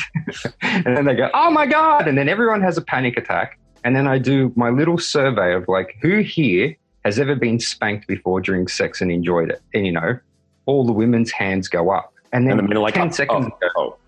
and 0.63 0.97
then 0.97 1.05
they 1.07 1.15
go, 1.15 1.31
Oh 1.35 1.51
my 1.51 1.67
God. 1.67 2.07
And 2.07 2.17
then 2.17 2.29
everyone 2.29 2.61
has 2.63 2.77
a 2.77 2.83
panic 2.83 3.17
attack. 3.17 3.59
And 3.85 3.97
then 3.97 4.07
I 4.07 4.19
do 4.19 4.53
my 4.57 4.71
little 4.71 4.99
survey 4.99 5.55
of 5.55 5.67
like, 5.69 5.97
who 6.03 6.19
here 6.19 6.77
has 7.05 7.19
ever 7.19 7.35
been 7.35 7.59
spanked 7.59 8.07
before 8.07 8.41
during 8.41 8.69
sex 8.69 9.01
and 9.01 9.11
enjoyed 9.11 9.51
it? 9.51 9.63
And 9.73 9.87
you 9.87 9.93
know, 9.93 10.19
all 10.67 10.85
the 10.85 10.93
women's 10.93 11.31
hands 11.31 11.69
go 11.69 11.91
up. 11.91 12.13
And 12.33 12.47
then 12.47 12.59
and 12.59 12.69
the 12.71 12.79
like, 12.79 12.95
10 12.95 13.09
oh, 13.09 13.11
seconds 13.11 13.47
oh, 13.51 13.57
ago, 13.57 13.71
oh 13.77 13.99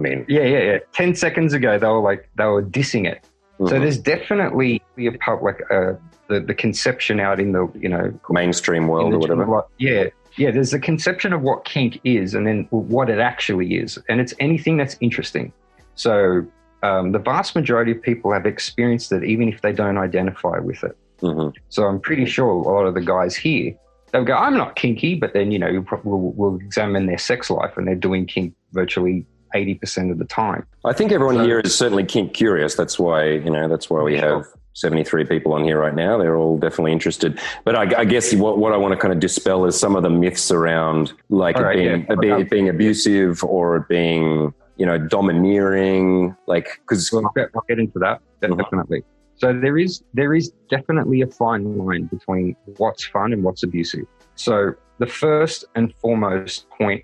I 0.00 0.02
mean, 0.02 0.24
yeah, 0.28 0.44
yeah, 0.44 0.58
yeah. 0.60 0.78
Ten 0.92 1.14
seconds 1.14 1.52
ago, 1.52 1.78
they 1.78 1.86
were 1.86 2.00
like 2.00 2.28
they 2.36 2.44
were 2.46 2.62
dissing 2.62 3.06
it. 3.06 3.22
Mm-hmm. 3.60 3.68
So 3.68 3.78
there's 3.78 3.98
definitely 3.98 4.82
a 4.96 5.10
public 5.18 5.60
uh, 5.70 5.92
the 6.28 6.40
the 6.40 6.54
conception 6.54 7.20
out 7.20 7.38
in 7.38 7.52
the 7.52 7.70
you 7.78 7.90
know 7.90 8.18
mainstream 8.30 8.88
world 8.88 9.12
or 9.12 9.18
whatever. 9.18 9.64
yeah, 9.76 10.04
yeah. 10.38 10.50
There's 10.50 10.72
a 10.72 10.78
conception 10.78 11.34
of 11.34 11.42
what 11.42 11.66
kink 11.66 12.00
is, 12.02 12.34
and 12.34 12.46
then 12.46 12.66
what 12.70 13.10
it 13.10 13.18
actually 13.18 13.74
is, 13.74 13.98
and 14.08 14.18
it's 14.18 14.32
anything 14.40 14.78
that's 14.78 14.96
interesting. 15.00 15.52
So 15.94 16.46
um, 16.82 17.12
the 17.12 17.18
vast 17.18 17.54
majority 17.54 17.92
of 17.92 18.00
people 18.00 18.32
have 18.32 18.46
experienced 18.46 19.12
it, 19.12 19.24
even 19.24 19.52
if 19.52 19.60
they 19.60 19.72
don't 19.72 19.98
identify 19.98 20.58
with 20.58 20.82
it. 20.82 20.96
Mm-hmm. 21.20 21.50
So 21.68 21.84
I'm 21.84 22.00
pretty 22.00 22.24
sure 22.24 22.48
a 22.48 22.62
lot 22.62 22.86
of 22.86 22.94
the 22.94 23.02
guys 23.02 23.36
here 23.36 23.74
they'll 24.10 24.24
go, 24.24 24.34
"I'm 24.34 24.56
not 24.56 24.76
kinky," 24.76 25.16
but 25.16 25.34
then 25.34 25.52
you 25.52 25.58
know 25.58 25.84
we'll, 26.04 26.32
we'll 26.34 26.56
examine 26.56 27.04
their 27.04 27.18
sex 27.18 27.50
life, 27.50 27.76
and 27.76 27.86
they're 27.86 27.94
doing 27.94 28.24
kink 28.24 28.54
virtually 28.72 29.26
80% 29.54 30.10
of 30.10 30.18
the 30.18 30.24
time. 30.24 30.66
I 30.84 30.92
think 30.92 31.12
everyone 31.12 31.36
so, 31.36 31.44
here 31.44 31.60
is 31.60 31.76
certainly 31.76 32.04
kink 32.04 32.34
curious. 32.34 32.74
That's 32.74 32.98
why, 32.98 33.24
you 33.24 33.50
know, 33.50 33.68
that's 33.68 33.90
why 33.90 34.02
we 34.02 34.16
have 34.18 34.46
73 34.74 35.24
people 35.26 35.52
on 35.52 35.64
here 35.64 35.78
right 35.78 35.94
now. 35.94 36.18
They're 36.18 36.36
all 36.36 36.58
definitely 36.58 36.92
interested. 36.92 37.38
But 37.64 37.76
I, 37.76 38.00
I 38.00 38.04
guess 38.04 38.34
what, 38.34 38.58
what 38.58 38.72
I 38.72 38.76
want 38.76 38.92
to 38.92 38.98
kind 38.98 39.12
of 39.12 39.20
dispel 39.20 39.66
is 39.66 39.78
some 39.78 39.96
of 39.96 40.02
the 40.02 40.10
myths 40.10 40.50
around 40.50 41.12
like 41.28 41.56
it, 41.56 41.74
being, 41.74 42.06
yeah. 42.08 42.38
it 42.38 42.50
being 42.50 42.68
abusive 42.68 43.42
or 43.44 43.76
it 43.76 43.88
being, 43.88 44.54
you 44.76 44.86
know, 44.86 44.98
domineering, 44.98 46.36
like, 46.46 46.80
because. 46.82 47.10
Well, 47.12 47.30
I'll, 47.36 47.46
I'll, 47.54 47.64
get 47.68 47.78
into 47.78 47.98
that, 47.98 48.20
mm-hmm. 48.40 48.56
definitely. 48.56 49.04
So 49.40 49.58
there 49.58 49.78
is 49.78 50.02
there 50.12 50.34
is 50.34 50.52
definitely 50.68 51.22
a 51.22 51.26
fine 51.26 51.78
line 51.78 52.04
between 52.06 52.56
what's 52.76 53.06
fun 53.06 53.32
and 53.32 53.42
what's 53.42 53.62
abusive. 53.62 54.04
So 54.34 54.74
the 54.98 55.06
first 55.06 55.64
and 55.74 55.94
foremost 55.94 56.68
point 56.68 57.02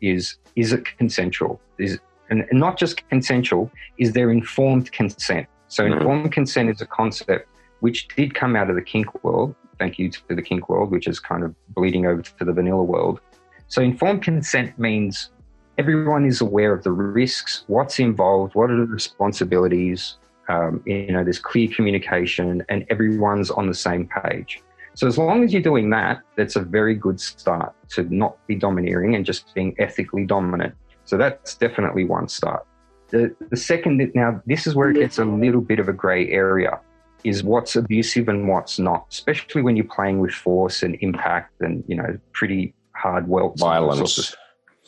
is 0.00 0.36
is 0.56 0.72
it 0.72 0.84
consensual? 0.98 1.60
Is 1.78 1.98
and 2.30 2.46
not 2.52 2.78
just 2.78 3.06
consensual, 3.08 3.70
is 3.98 4.12
there 4.12 4.30
informed 4.30 4.90
consent? 4.92 5.46
So 5.68 5.84
mm-hmm. 5.84 5.98
informed 5.98 6.32
consent 6.32 6.70
is 6.70 6.80
a 6.80 6.86
concept 6.86 7.48
which 7.80 8.08
did 8.16 8.34
come 8.34 8.56
out 8.56 8.70
of 8.70 8.76
the 8.76 8.82
kink 8.82 9.24
world. 9.24 9.54
Thank 9.78 9.98
you 9.98 10.08
to 10.08 10.22
the 10.28 10.42
kink 10.42 10.68
world, 10.68 10.90
which 10.90 11.06
is 11.06 11.20
kind 11.20 11.42
of 11.42 11.54
bleeding 11.74 12.06
over 12.06 12.22
to 12.22 12.44
the 12.44 12.52
vanilla 12.52 12.82
world. 12.82 13.20
So 13.68 13.82
informed 13.82 14.22
consent 14.22 14.78
means 14.78 15.30
everyone 15.76 16.24
is 16.24 16.40
aware 16.40 16.72
of 16.72 16.84
the 16.84 16.92
risks, 16.92 17.64
what's 17.66 17.98
involved, 17.98 18.54
what 18.54 18.70
are 18.70 18.76
the 18.76 18.86
responsibilities. 18.86 20.16
Um, 20.48 20.82
you 20.86 21.10
know, 21.10 21.24
there's 21.24 21.38
clear 21.38 21.68
communication, 21.68 22.64
and 22.68 22.86
everyone's 22.90 23.50
on 23.50 23.66
the 23.66 23.74
same 23.74 24.08
page. 24.08 24.62
So 24.94 25.06
as 25.06 25.18
long 25.18 25.44
as 25.44 25.52
you're 25.52 25.62
doing 25.62 25.90
that, 25.90 26.22
that's 26.36 26.56
a 26.56 26.60
very 26.60 26.94
good 26.94 27.20
start 27.20 27.74
to 27.90 28.02
not 28.14 28.36
be 28.46 28.54
domineering 28.54 29.14
and 29.14 29.24
just 29.24 29.52
being 29.54 29.74
ethically 29.78 30.24
dominant. 30.24 30.74
So 31.04 31.16
that's 31.16 31.56
definitely 31.56 32.04
one 32.04 32.28
start. 32.28 32.64
The, 33.08 33.34
the 33.50 33.56
second, 33.56 34.10
now 34.14 34.40
this 34.46 34.66
is 34.66 34.74
where 34.74 34.90
it 34.90 34.94
gets 34.94 35.18
a 35.18 35.24
little 35.24 35.60
bit 35.60 35.78
of 35.78 35.88
a 35.88 35.92
gray 35.92 36.28
area. 36.30 36.80
is 37.24 37.42
what's 37.42 37.74
abusive 37.74 38.28
and 38.28 38.48
what's 38.48 38.78
not, 38.78 39.06
especially 39.10 39.62
when 39.62 39.76
you're 39.76 39.86
playing 39.86 40.20
with 40.20 40.32
force 40.32 40.82
and 40.82 40.96
impact 41.00 41.60
and, 41.60 41.82
you 41.88 41.96
know, 41.96 42.18
pretty 42.32 42.74
hard 42.94 43.26
welts. 43.26 43.60
Violence. 43.60 44.36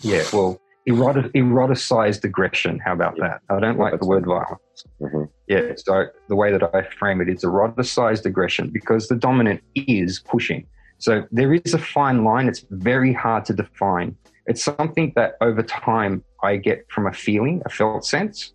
Yeah, 0.02 0.22
well, 0.32 0.60
erotic, 0.84 1.32
eroticized 1.32 2.22
aggression. 2.24 2.78
How 2.78 2.92
about 2.92 3.14
yeah. 3.16 3.38
that? 3.48 3.54
I 3.54 3.58
don't 3.58 3.78
like 3.78 3.98
the 3.98 4.06
word 4.06 4.26
violence. 4.26 4.60
Mm-hmm. 5.00 5.24
Yeah, 5.48 5.72
so 5.76 6.06
the 6.28 6.36
way 6.36 6.52
that 6.52 6.74
I 6.74 6.82
frame 6.82 7.20
it 7.20 7.28
is 7.28 7.42
eroticized 7.42 8.24
aggression 8.26 8.70
because 8.70 9.08
the 9.08 9.16
dominant 9.16 9.62
is 9.74 10.20
pushing. 10.20 10.66
So 10.98 11.26
there 11.30 11.52
is 11.52 11.74
a 11.74 11.78
fine 11.78 12.24
line. 12.24 12.48
It's 12.48 12.64
very 12.70 13.12
hard 13.12 13.44
to 13.46 13.52
define. 13.52 14.16
It's 14.46 14.62
something 14.62 15.12
that 15.16 15.36
over 15.40 15.62
time 15.62 16.24
I 16.42 16.56
get 16.56 16.86
from 16.90 17.06
a 17.06 17.12
feeling, 17.12 17.62
a 17.66 17.68
felt 17.68 18.04
sense 18.04 18.52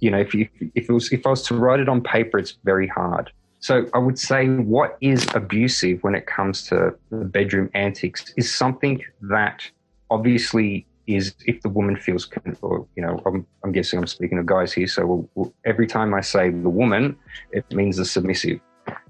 you 0.00 0.10
know, 0.10 0.18
if 0.18 0.34
you, 0.34 0.48
if 0.74 0.88
it 0.88 0.92
was 0.92 1.12
if 1.12 1.26
I 1.26 1.30
was 1.30 1.42
to 1.44 1.54
write 1.54 1.80
it 1.80 1.88
on 1.88 2.02
paper, 2.02 2.38
it's 2.38 2.58
very 2.64 2.88
hard. 2.88 3.30
So 3.60 3.86
I 3.92 3.98
would 3.98 4.18
say 4.18 4.48
what 4.48 4.96
is 5.00 5.26
abusive 5.34 6.02
when 6.02 6.14
it 6.14 6.26
comes 6.26 6.62
to 6.68 6.94
the 7.10 7.24
bedroom 7.24 7.70
antics 7.74 8.32
is 8.36 8.54
something 8.54 9.02
that 9.22 9.62
obviously 10.10 10.86
is 11.16 11.34
if 11.46 11.60
the 11.62 11.68
woman 11.68 11.96
feels, 11.96 12.28
or 12.62 12.86
you 12.96 13.02
know, 13.02 13.20
I'm, 13.26 13.46
I'm 13.64 13.72
guessing 13.72 13.98
I'm 13.98 14.06
speaking 14.06 14.38
of 14.38 14.46
guys 14.46 14.72
here. 14.72 14.86
So 14.86 15.06
we'll, 15.06 15.30
we'll, 15.34 15.54
every 15.64 15.86
time 15.86 16.14
I 16.14 16.20
say 16.20 16.50
the 16.50 16.70
woman, 16.70 17.16
it 17.52 17.70
means 17.72 17.96
the 17.96 18.04
submissive. 18.04 18.60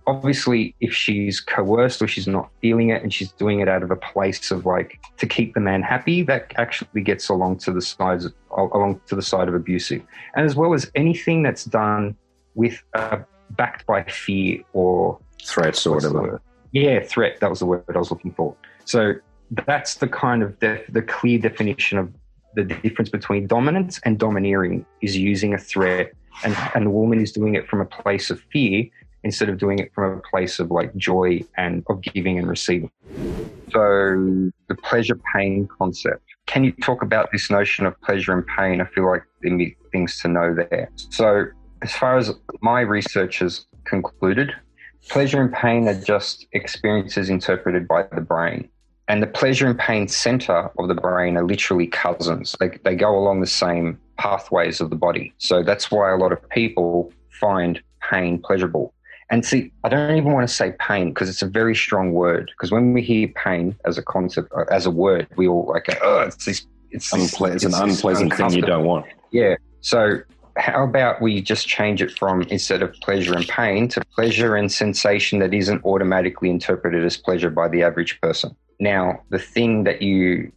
Obviously 0.06 0.74
if 0.80 0.92
she's 0.92 1.40
coerced 1.40 2.02
or 2.02 2.08
she's 2.08 2.26
not 2.26 2.50
feeling 2.60 2.90
it 2.90 3.02
and 3.02 3.14
she's 3.14 3.32
doing 3.32 3.60
it 3.60 3.68
out 3.68 3.82
of 3.82 3.90
a 3.90 3.96
place 3.96 4.50
of 4.50 4.66
like 4.66 4.98
to 5.18 5.26
keep 5.26 5.54
the 5.54 5.60
man 5.60 5.82
happy 5.82 6.22
that 6.22 6.52
actually 6.56 7.02
gets 7.02 7.28
along 7.28 7.58
to 7.58 7.72
the 7.72 7.80
sides 7.80 8.26
along 8.50 9.00
to 9.06 9.14
the 9.14 9.22
side 9.22 9.48
of 9.48 9.54
abusive. 9.54 10.02
And 10.34 10.44
as 10.44 10.56
well 10.56 10.74
as 10.74 10.90
anything 10.94 11.42
that's 11.42 11.64
done 11.64 12.16
with 12.54 12.82
uh, 12.94 13.18
backed 13.50 13.86
by 13.86 14.02
fear 14.04 14.62
or 14.72 15.18
threats 15.42 15.86
or 15.86 15.94
whatever. 15.94 16.42
yeah 16.72 17.00
threat 17.00 17.40
that 17.40 17.48
was 17.48 17.60
the 17.60 17.66
word 17.66 17.84
i 17.94 17.98
was 17.98 18.10
looking 18.10 18.32
for. 18.32 18.56
So 18.84 19.14
that's 19.50 19.96
the 19.96 20.08
kind 20.08 20.42
of 20.42 20.58
def- 20.60 20.86
the 20.92 21.02
clear 21.02 21.38
definition 21.38 21.98
of 21.98 22.12
the 22.54 22.64
difference 22.64 23.10
between 23.10 23.46
dominance 23.46 24.00
and 24.04 24.18
domineering 24.18 24.84
is 25.02 25.16
using 25.16 25.54
a 25.54 25.58
threat 25.58 26.12
and, 26.44 26.56
and 26.74 26.86
the 26.86 26.90
woman 26.90 27.20
is 27.20 27.32
doing 27.32 27.54
it 27.54 27.68
from 27.68 27.80
a 27.80 27.84
place 27.84 28.30
of 28.30 28.40
fear 28.52 28.84
instead 29.22 29.48
of 29.48 29.58
doing 29.58 29.78
it 29.78 29.92
from 29.94 30.18
a 30.18 30.20
place 30.30 30.58
of 30.58 30.70
like 30.70 30.94
joy 30.96 31.40
and 31.56 31.84
of 31.88 32.00
giving 32.00 32.38
and 32.38 32.48
receiving. 32.48 32.90
So 33.72 34.50
the 34.68 34.74
pleasure 34.82 35.18
pain 35.34 35.68
concept. 35.78 36.22
Can 36.46 36.64
you 36.64 36.72
talk 36.72 37.02
about 37.02 37.30
this 37.30 37.50
notion 37.50 37.86
of 37.86 38.00
pleasure 38.00 38.32
and 38.32 38.44
pain? 38.46 38.80
I 38.80 38.86
feel 38.86 39.06
like 39.06 39.22
there 39.42 39.54
are 39.54 39.66
things 39.92 40.18
to 40.22 40.28
know 40.28 40.54
there. 40.54 40.90
So 41.10 41.46
as 41.82 41.92
far 41.92 42.18
as 42.18 42.32
my 42.62 42.80
research 42.80 43.38
has 43.40 43.66
concluded, 43.84 44.52
pleasure 45.08 45.40
and 45.40 45.52
pain 45.52 45.86
are 45.86 46.00
just 46.00 46.46
experiences 46.52 47.30
interpreted 47.30 47.86
by 47.86 48.04
the 48.12 48.20
brain. 48.20 48.68
And 49.10 49.20
the 49.20 49.26
pleasure 49.26 49.66
and 49.66 49.76
pain 49.76 50.06
center 50.06 50.70
of 50.78 50.86
the 50.86 50.94
brain 50.94 51.36
are 51.36 51.42
literally 51.42 51.88
cousins. 51.88 52.54
They, 52.60 52.78
they 52.84 52.94
go 52.94 53.18
along 53.18 53.40
the 53.40 53.46
same 53.48 53.98
pathways 54.18 54.80
of 54.80 54.90
the 54.90 54.94
body. 54.94 55.34
So 55.38 55.64
that's 55.64 55.90
why 55.90 56.12
a 56.12 56.16
lot 56.16 56.30
of 56.30 56.48
people 56.48 57.12
find 57.40 57.82
pain 58.08 58.40
pleasurable. 58.40 58.94
And 59.28 59.44
see, 59.44 59.72
I 59.82 59.88
don't 59.88 60.16
even 60.16 60.32
want 60.32 60.48
to 60.48 60.54
say 60.54 60.74
pain 60.78 61.08
because 61.08 61.28
it's 61.28 61.42
a 61.42 61.48
very 61.48 61.74
strong 61.74 62.12
word. 62.12 62.52
Because 62.56 62.70
when 62.70 62.92
we 62.92 63.02
hear 63.02 63.26
pain 63.26 63.74
as 63.84 63.98
a 63.98 64.02
concept, 64.02 64.52
uh, 64.56 64.62
as 64.70 64.86
a 64.86 64.92
word, 64.92 65.26
we 65.34 65.48
all 65.48 65.66
like, 65.66 65.88
oh, 66.02 66.20
it's 66.20 66.44
this, 66.44 66.64
it's, 66.92 67.12
Unple- 67.12 67.52
it's, 67.52 67.64
it's 67.64 67.74
an 67.74 67.90
unpleasant 67.90 68.32
thing 68.32 68.52
you 68.52 68.62
don't 68.62 68.84
want. 68.84 69.06
Yeah. 69.32 69.56
So 69.80 70.20
how 70.56 70.84
about 70.84 71.20
we 71.20 71.42
just 71.42 71.66
change 71.66 72.00
it 72.00 72.12
from 72.16 72.42
instead 72.42 72.80
of 72.80 72.94
pleasure 73.00 73.34
and 73.34 73.48
pain 73.48 73.88
to 73.88 74.04
pleasure 74.14 74.54
and 74.54 74.70
sensation 74.70 75.40
that 75.40 75.52
isn't 75.52 75.84
automatically 75.84 76.48
interpreted 76.48 77.04
as 77.04 77.16
pleasure 77.16 77.50
by 77.50 77.66
the 77.66 77.82
average 77.82 78.20
person? 78.20 78.54
Now, 78.80 79.20
the 79.28 79.38
thing 79.38 79.84
that 79.84 80.00
you 80.02 80.50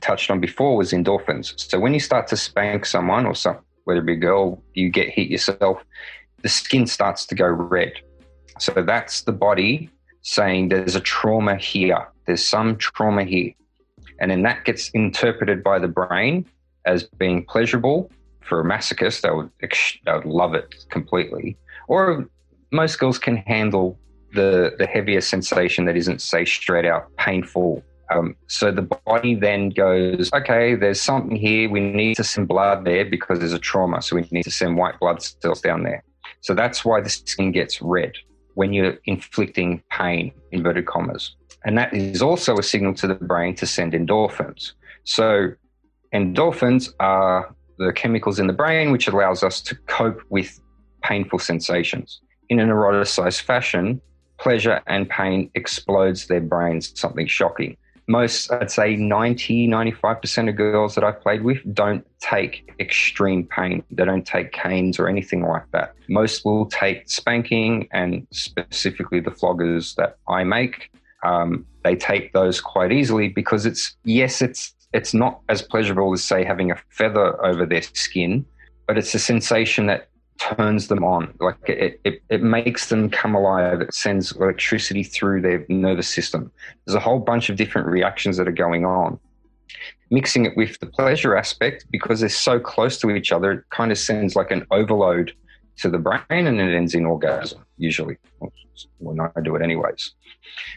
touched 0.00 0.30
on 0.30 0.40
before 0.40 0.76
was 0.76 0.92
endorphins. 0.92 1.52
So 1.70 1.78
when 1.78 1.94
you 1.94 2.00
start 2.00 2.26
to 2.28 2.36
spank 2.36 2.86
someone 2.86 3.26
or 3.26 3.34
some, 3.34 3.58
whether 3.84 4.00
it 4.00 4.06
be 4.06 4.14
a 4.14 4.16
girl, 4.16 4.62
you 4.74 4.90
get 4.90 5.10
hit 5.10 5.28
yourself, 5.28 5.84
the 6.42 6.48
skin 6.48 6.86
starts 6.86 7.26
to 7.26 7.34
go 7.34 7.46
red. 7.46 7.92
So 8.58 8.72
that's 8.72 9.22
the 9.22 9.32
body 9.32 9.90
saying 10.22 10.70
there's 10.70 10.96
a 10.96 11.00
trauma 11.00 11.56
here, 11.56 12.08
there's 12.26 12.44
some 12.44 12.76
trauma 12.76 13.24
here. 13.24 13.52
And 14.20 14.30
then 14.30 14.42
that 14.42 14.64
gets 14.64 14.88
interpreted 14.90 15.62
by 15.62 15.78
the 15.78 15.88
brain 15.88 16.44
as 16.86 17.04
being 17.04 17.44
pleasurable 17.44 18.10
for 18.40 18.60
a 18.60 18.64
masochist. 18.64 19.20
They 19.20 19.30
would, 19.30 19.50
they 19.60 20.12
would 20.12 20.24
love 20.24 20.54
it 20.54 20.74
completely. 20.90 21.56
Or 21.86 22.28
most 22.72 22.98
girls 22.98 23.18
can 23.18 23.36
handle 23.36 23.98
the, 24.34 24.74
the 24.78 24.86
heavier 24.86 25.20
sensation 25.20 25.84
that 25.86 25.96
isn't, 25.96 26.20
say, 26.20 26.44
straight 26.44 26.84
out 26.84 27.14
painful. 27.16 27.82
Um, 28.10 28.36
so 28.46 28.70
the 28.70 28.82
body 28.82 29.34
then 29.34 29.70
goes, 29.70 30.30
okay, 30.32 30.74
there's 30.74 31.00
something 31.00 31.36
here. 31.36 31.68
We 31.68 31.80
need 31.80 32.16
to 32.16 32.24
send 32.24 32.48
blood 32.48 32.84
there 32.84 33.04
because 33.04 33.38
there's 33.38 33.52
a 33.52 33.58
trauma. 33.58 34.02
So 34.02 34.16
we 34.16 34.26
need 34.30 34.44
to 34.44 34.50
send 34.50 34.76
white 34.76 34.98
blood 34.98 35.22
cells 35.22 35.60
down 35.60 35.82
there. 35.82 36.02
So 36.40 36.54
that's 36.54 36.84
why 36.84 37.00
the 37.00 37.10
skin 37.10 37.52
gets 37.52 37.82
red 37.82 38.12
when 38.54 38.72
you're 38.72 38.98
inflicting 39.04 39.82
pain, 39.90 40.32
inverted 40.52 40.86
commas. 40.86 41.36
And 41.64 41.76
that 41.78 41.92
is 41.94 42.22
also 42.22 42.56
a 42.56 42.62
signal 42.62 42.94
to 42.94 43.06
the 43.06 43.14
brain 43.14 43.54
to 43.56 43.66
send 43.66 43.92
endorphins. 43.92 44.72
So, 45.04 45.52
endorphins 46.14 46.90
are 47.00 47.54
the 47.78 47.92
chemicals 47.92 48.38
in 48.38 48.46
the 48.46 48.52
brain 48.52 48.90
which 48.90 49.08
allows 49.08 49.42
us 49.42 49.60
to 49.62 49.74
cope 49.86 50.22
with 50.28 50.60
painful 51.02 51.38
sensations. 51.38 52.20
In 52.48 52.58
an 52.60 52.68
eroticized 52.68 53.42
fashion, 53.42 54.00
pleasure 54.38 54.80
and 54.86 55.08
pain 55.08 55.50
explodes 55.54 56.26
their 56.26 56.40
brains, 56.40 56.98
something 56.98 57.26
shocking 57.26 57.76
most, 58.08 58.50
I'd 58.50 58.70
say 58.70 58.96
90, 58.96 59.68
95% 59.68 60.48
of 60.48 60.56
girls 60.56 60.94
that 60.94 61.04
I've 61.04 61.20
played 61.20 61.44
with 61.44 61.58
don't 61.74 62.04
take 62.20 62.72
extreme 62.80 63.46
pain. 63.46 63.84
They 63.90 64.04
don't 64.04 64.26
take 64.26 64.52
canes 64.52 64.98
or 64.98 65.08
anything 65.08 65.42
like 65.42 65.70
that. 65.72 65.94
Most 66.08 66.44
will 66.44 66.66
take 66.66 67.08
spanking 67.08 67.86
and 67.92 68.26
specifically 68.32 69.20
the 69.20 69.30
floggers 69.30 69.94
that 69.96 70.16
I 70.26 70.42
make. 70.42 70.90
Um, 71.22 71.66
they 71.84 71.96
take 71.96 72.32
those 72.32 72.60
quite 72.60 72.92
easily 72.92 73.28
because 73.28 73.66
it's, 73.66 73.94
yes, 74.04 74.40
it's, 74.40 74.74
it's 74.94 75.12
not 75.12 75.40
as 75.50 75.60
pleasurable 75.60 76.12
as, 76.14 76.24
say, 76.24 76.44
having 76.44 76.70
a 76.70 76.78
feather 76.88 77.44
over 77.44 77.66
their 77.66 77.82
skin, 77.82 78.46
but 78.86 78.96
it's 78.96 79.14
a 79.14 79.18
sensation 79.18 79.86
that 79.86 80.08
turns 80.38 80.88
them 80.88 81.04
on. 81.04 81.34
Like 81.40 81.56
it, 81.68 82.00
it, 82.04 82.22
it 82.30 82.42
makes 82.42 82.88
them 82.88 83.10
come 83.10 83.34
alive. 83.34 83.80
It 83.80 83.94
sends 83.94 84.32
electricity 84.32 85.02
through 85.02 85.42
their 85.42 85.64
nervous 85.68 86.08
system. 86.08 86.50
There's 86.86 86.94
a 86.94 87.00
whole 87.00 87.18
bunch 87.18 87.50
of 87.50 87.56
different 87.56 87.88
reactions 87.88 88.36
that 88.36 88.48
are 88.48 88.52
going 88.52 88.84
on. 88.84 89.18
Mixing 90.10 90.46
it 90.46 90.56
with 90.56 90.78
the 90.80 90.86
pleasure 90.86 91.36
aspect, 91.36 91.86
because 91.90 92.20
they're 92.20 92.28
so 92.30 92.58
close 92.58 92.98
to 93.00 93.10
each 93.10 93.30
other, 93.32 93.52
it 93.52 93.64
kind 93.70 93.92
of 93.92 93.98
sends 93.98 94.34
like 94.34 94.50
an 94.50 94.66
overload 94.70 95.32
to 95.78 95.90
the 95.90 95.98
brain 95.98 96.22
and 96.30 96.60
it 96.60 96.74
ends 96.74 96.94
in 96.94 97.04
orgasm, 97.04 97.64
usually. 97.76 98.16
When 98.98 99.20
I 99.20 99.28
do 99.42 99.54
it 99.56 99.62
anyways. 99.62 100.14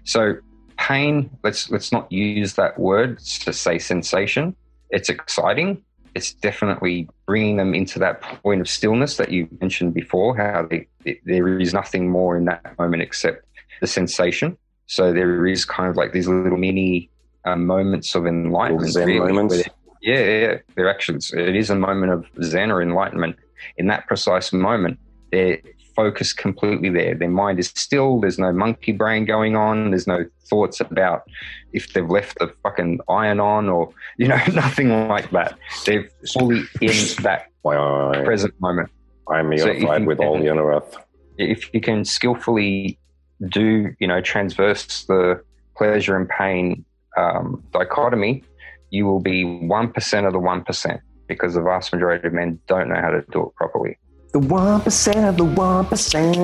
So 0.04 0.36
pain, 0.78 1.30
let's 1.44 1.70
let's 1.70 1.92
not 1.92 2.12
use 2.12 2.56
that 2.56 2.78
word 2.80 3.20
to 3.20 3.54
say 3.54 3.80
sensation. 3.80 4.56
It's 4.90 5.10
exciting 5.10 5.84
it's 6.16 6.34
definitely 6.34 7.08
bringing 7.26 7.58
them 7.58 7.74
into 7.74 8.00
that 8.00 8.22
point 8.22 8.62
of 8.62 8.70
stillness 8.70 9.18
that 9.18 9.32
you 9.32 9.48
mentioned 9.60 9.94
before, 9.94 10.36
how 10.36 10.68
they, 10.70 10.88
there 11.26 11.60
is 11.60 11.74
nothing 11.74 12.10
more 12.10 12.38
in 12.38 12.46
that 12.46 12.78
moment 12.78 13.02
except 13.02 13.46
the 13.80 13.88
sensation. 13.88 14.58
So 14.88 15.14
there 15.14 15.48
is 15.48 15.64
kind 15.64 15.90
of 15.90 15.96
like 15.96 16.12
these 16.12 16.28
little 16.28 16.58
mini 16.58 17.10
uh, 17.46 17.56
moments 17.56 18.14
of 18.14 18.28
enlightenment. 18.28 18.92
Zen 18.92 19.08
really, 19.08 19.32
moments. 19.32 19.64
Yeah, 20.02 20.20
yeah, 20.20 20.58
they're 20.76 20.90
actually, 20.90 21.20
it 21.34 21.56
is 21.56 21.70
a 21.70 21.76
moment 21.76 22.12
of 22.12 22.26
Zen 22.44 22.72
or 22.72 22.82
enlightenment. 22.82 23.38
In 23.78 23.88
that 23.88 24.08
precise 24.08 24.52
moment, 24.52 25.00
they're 25.32 25.62
focused 25.96 26.38
completely 26.38 26.90
there. 26.90 27.16
Their 27.16 27.30
mind 27.30 27.60
is 27.60 27.68
still, 27.76 28.20
there's 28.20 28.40
no 28.40 28.52
monkey 28.52 28.92
brain 28.92 29.26
going 29.26 29.56
on, 29.56 29.92
there's 29.92 30.08
no 30.08 30.26
thoughts 30.50 30.80
about 30.80 31.24
if 31.74 31.94
they've 31.94 32.10
left 32.10 32.40
the 32.40 32.54
fucking 32.64 33.00
iron 33.10 33.40
on 33.40 33.70
or, 33.70 33.94
you 34.18 34.28
know, 34.28 34.40
nothing 34.54 35.08
like 35.08 35.30
that. 35.32 35.58
They're 35.86 36.10
fully 36.34 36.64
in 36.82 36.96
that 37.24 37.48
present 37.64 38.60
moment. 38.60 38.90
I'm 39.30 39.52
unified 39.52 40.02
so 40.02 40.08
with 40.08 40.18
can, 40.20 40.28
all 40.28 40.40
the 40.40 40.50
earth. 40.50 40.98
If 41.38 41.74
you 41.74 41.82
can 41.82 42.06
skillfully 42.06 42.98
do, 43.50 43.96
you 44.00 44.08
know, 44.08 44.22
transverse 44.22 45.06
the 45.06 45.42
pleasure 45.76 46.16
and 46.16 46.28
pain 46.30 46.86
um, 47.18 47.64
dichotomy, 47.72 48.44
you 48.90 49.06
will 49.06 49.22
be 49.22 49.44
1% 49.44 50.28
of 50.28 50.34
the 50.34 50.40
1% 50.40 51.02
because 51.28 51.54
the 51.54 51.62
vast 51.62 51.94
majority 51.94 52.28
of 52.28 52.34
men 52.34 52.60
don't 52.68 52.90
know 52.90 53.00
how 53.00 53.10
to 53.10 53.24
do 53.32 53.48
it 53.48 53.56
properly. 53.56 53.98
The 54.32 54.40
one 54.40 54.80
percent 54.82 55.26
of 55.26 55.38
the 55.38 55.44
one 55.44 55.86
percent. 55.86 56.36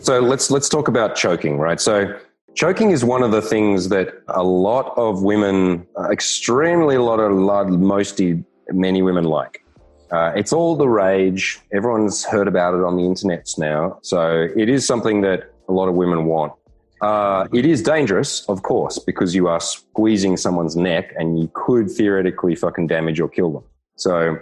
so 0.00 0.20
let's 0.20 0.50
let's 0.50 0.68
talk 0.68 0.88
about 0.88 1.16
choking, 1.16 1.58
right? 1.58 1.80
So 1.80 2.18
choking 2.54 2.90
is 2.90 3.04
one 3.04 3.22
of 3.22 3.30
the 3.30 3.42
things 3.42 3.90
that 3.90 4.22
a 4.28 4.42
lot 4.42 4.96
of 4.96 5.22
women, 5.22 5.86
extremely 6.10 6.96
a 6.96 7.02
lot 7.02 7.20
of 7.20 7.32
mostly 7.78 8.42
many 8.70 9.02
women 9.02 9.24
like. 9.24 9.64
Uh, 10.10 10.32
it's 10.36 10.52
all 10.52 10.76
the 10.76 10.88
rage. 10.88 11.60
Everyone's 11.72 12.24
heard 12.24 12.48
about 12.48 12.74
it 12.74 12.84
on 12.84 12.96
the 12.96 13.02
internets 13.02 13.58
now. 13.58 13.98
So 14.02 14.48
it 14.56 14.68
is 14.68 14.86
something 14.86 15.22
that 15.22 15.52
a 15.68 15.72
lot 15.72 15.88
of 15.88 15.94
women 15.94 16.26
want. 16.26 16.52
Uh, 17.00 17.48
it 17.52 17.66
is 17.66 17.82
dangerous, 17.82 18.48
of 18.48 18.62
course, 18.62 18.98
because 18.98 19.34
you 19.34 19.48
are 19.48 19.60
squeezing 19.60 20.36
someone's 20.36 20.76
neck 20.76 21.12
and 21.18 21.38
you 21.38 21.50
could 21.52 21.90
theoretically 21.90 22.54
fucking 22.54 22.86
damage 22.86 23.20
or 23.20 23.28
kill 23.28 23.52
them. 23.52 23.64
So, 23.96 24.38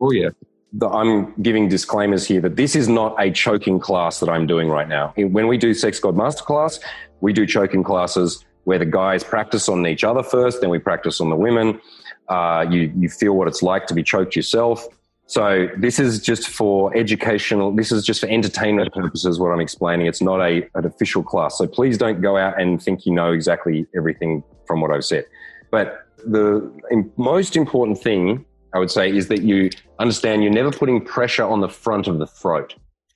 oh 0.00 0.12
yeah, 0.12 0.30
the, 0.72 0.88
I'm 0.88 1.34
giving 1.40 1.68
disclaimers 1.68 2.26
here 2.26 2.40
that 2.40 2.56
this 2.56 2.74
is 2.74 2.88
not 2.88 3.14
a 3.18 3.30
choking 3.30 3.78
class 3.78 4.20
that 4.20 4.28
I'm 4.28 4.46
doing 4.46 4.68
right 4.68 4.88
now. 4.88 5.12
When 5.16 5.46
we 5.46 5.56
do 5.56 5.72
Sex 5.72 6.00
God 6.00 6.16
Masterclass, 6.16 6.80
we 7.20 7.32
do 7.32 7.46
choking 7.46 7.82
classes 7.82 8.44
where 8.64 8.78
the 8.78 8.86
guys 8.86 9.22
practice 9.22 9.68
on 9.68 9.86
each 9.86 10.04
other 10.04 10.22
first, 10.22 10.60
then 10.60 10.70
we 10.70 10.78
practice 10.78 11.20
on 11.20 11.30
the 11.30 11.36
women. 11.36 11.80
Uh, 12.28 12.64
you 12.68 12.92
you 12.96 13.08
feel 13.08 13.34
what 13.34 13.46
it's 13.46 13.62
like 13.62 13.86
to 13.86 13.94
be 13.94 14.02
choked 14.02 14.34
yourself. 14.34 14.86
So 15.26 15.68
this 15.78 15.98
is 15.98 16.20
just 16.20 16.48
for 16.48 16.94
educational. 16.96 17.74
This 17.74 17.92
is 17.92 18.04
just 18.04 18.20
for 18.20 18.26
entertainment 18.26 18.92
purposes. 18.92 19.38
What 19.38 19.50
I'm 19.52 19.60
explaining. 19.60 20.06
It's 20.06 20.22
not 20.22 20.40
a 20.40 20.68
an 20.74 20.86
official 20.86 21.22
class. 21.22 21.58
So 21.58 21.66
please 21.66 21.98
don't 21.98 22.20
go 22.20 22.36
out 22.36 22.60
and 22.60 22.82
think 22.82 23.06
you 23.06 23.12
know 23.12 23.32
exactly 23.32 23.86
everything 23.94 24.42
from 24.66 24.80
what 24.80 24.90
I've 24.90 25.04
said. 25.04 25.24
But 25.70 26.06
the 26.26 26.70
most 27.16 27.56
important 27.56 27.98
thing 27.98 28.44
I 28.74 28.78
would 28.78 28.90
say 28.90 29.10
is 29.10 29.28
that 29.28 29.42
you 29.42 29.70
understand 29.98 30.42
you're 30.42 30.52
never 30.52 30.70
putting 30.70 31.00
pressure 31.04 31.44
on 31.44 31.60
the 31.60 31.68
front 31.68 32.08
of 32.08 32.18
the 32.18 32.26
throat, 32.26 32.74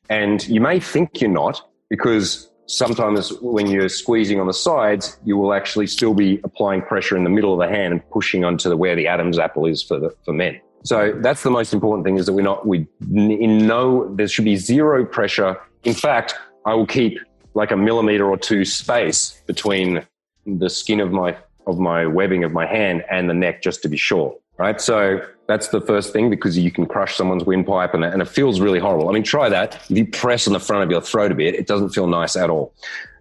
and 0.09 0.47
you 0.49 0.61
may 0.61 0.81
think 0.81 1.21
you're 1.21 1.31
not 1.31 1.69
because 1.91 2.51
sometimes 2.67 3.33
when 3.41 3.67
you're 3.67 3.89
squeezing 3.89 4.41
on 4.41 4.47
the 4.47 4.55
sides, 4.55 5.19
you 5.25 5.37
will 5.37 5.53
actually 5.53 5.87
still 5.87 6.15
be 6.15 6.41
applying 6.45 6.83
pressure 6.83 7.17
in 7.17 7.25
the 7.25 7.31
middle 7.31 7.53
of 7.53 7.59
the 7.59 7.75
hand 7.75 7.93
and 7.93 8.11
pushing 8.11 8.45
onto 8.45 8.69
the, 8.69 8.77
where 8.77 8.95
the 8.95 9.07
Adam's 9.07 9.39
apple 9.39 9.67
is 9.67 9.83
for 9.83 9.99
the, 9.99 10.15
for 10.25 10.33
men. 10.33 10.61
So 10.85 11.13
that's 11.21 11.43
the 11.43 11.51
most 11.51 11.73
important 11.73 12.05
thing 12.05 12.19
is 12.19 12.27
that 12.27 12.35
we're 12.35 12.43
not, 12.43 12.67
we, 12.67 12.87
in 13.11 13.67
no, 13.67 14.15
there 14.15 14.29
should 14.29 14.45
be 14.45 14.57
zero 14.57 15.05
pressure. 15.05 15.57
In 15.85 15.95
fact, 15.95 16.35
I 16.67 16.75
will 16.75 16.87
keep 16.87 17.19
like 17.55 17.71
a 17.71 17.77
millimeter 17.77 18.29
or 18.29 18.37
two 18.37 18.65
space 18.65 19.43
between 19.47 20.07
the 20.47 20.71
skin 20.71 21.01
of 21.01 21.11
my, 21.11 21.37
of 21.67 21.79
my 21.79 22.07
webbing 22.07 22.45
of 22.45 22.53
my 22.53 22.67
hand 22.67 23.05
and 23.11 23.29
the 23.29 23.35
neck 23.35 23.63
just 23.63 23.83
to 23.83 23.89
be 23.89 23.97
sure. 23.97 24.37
Right. 24.59 24.81
So 24.81 25.25
that's 25.47 25.69
the 25.69 25.81
first 25.81 26.13
thing 26.13 26.31
because 26.31 26.59
you 26.59 26.73
can 26.73 26.85
crush 26.85 27.17
someone's 27.17 27.45
windpipe 27.45 27.95
and, 27.95 28.05
and 28.05 28.21
it 28.21 28.29
feels 28.29 28.61
really 28.61 28.81
horrible. 28.81 29.09
I 29.09 29.13
mean, 29.13 29.23
try 29.23 29.49
that. 29.49 29.77
If 29.89 29.97
you 29.97 30.07
press 30.07 30.47
on 30.49 30.53
the 30.53 30.61
front 30.61 30.83
of 30.83 30.91
your 30.91 31.01
throat 31.01 31.31
a 31.31 31.35
bit, 31.35 31.55
it 31.55 31.67
doesn't 31.67 31.91
feel 31.91 32.09
nice 32.09 32.35
at 32.35 32.51
all. 32.51 32.75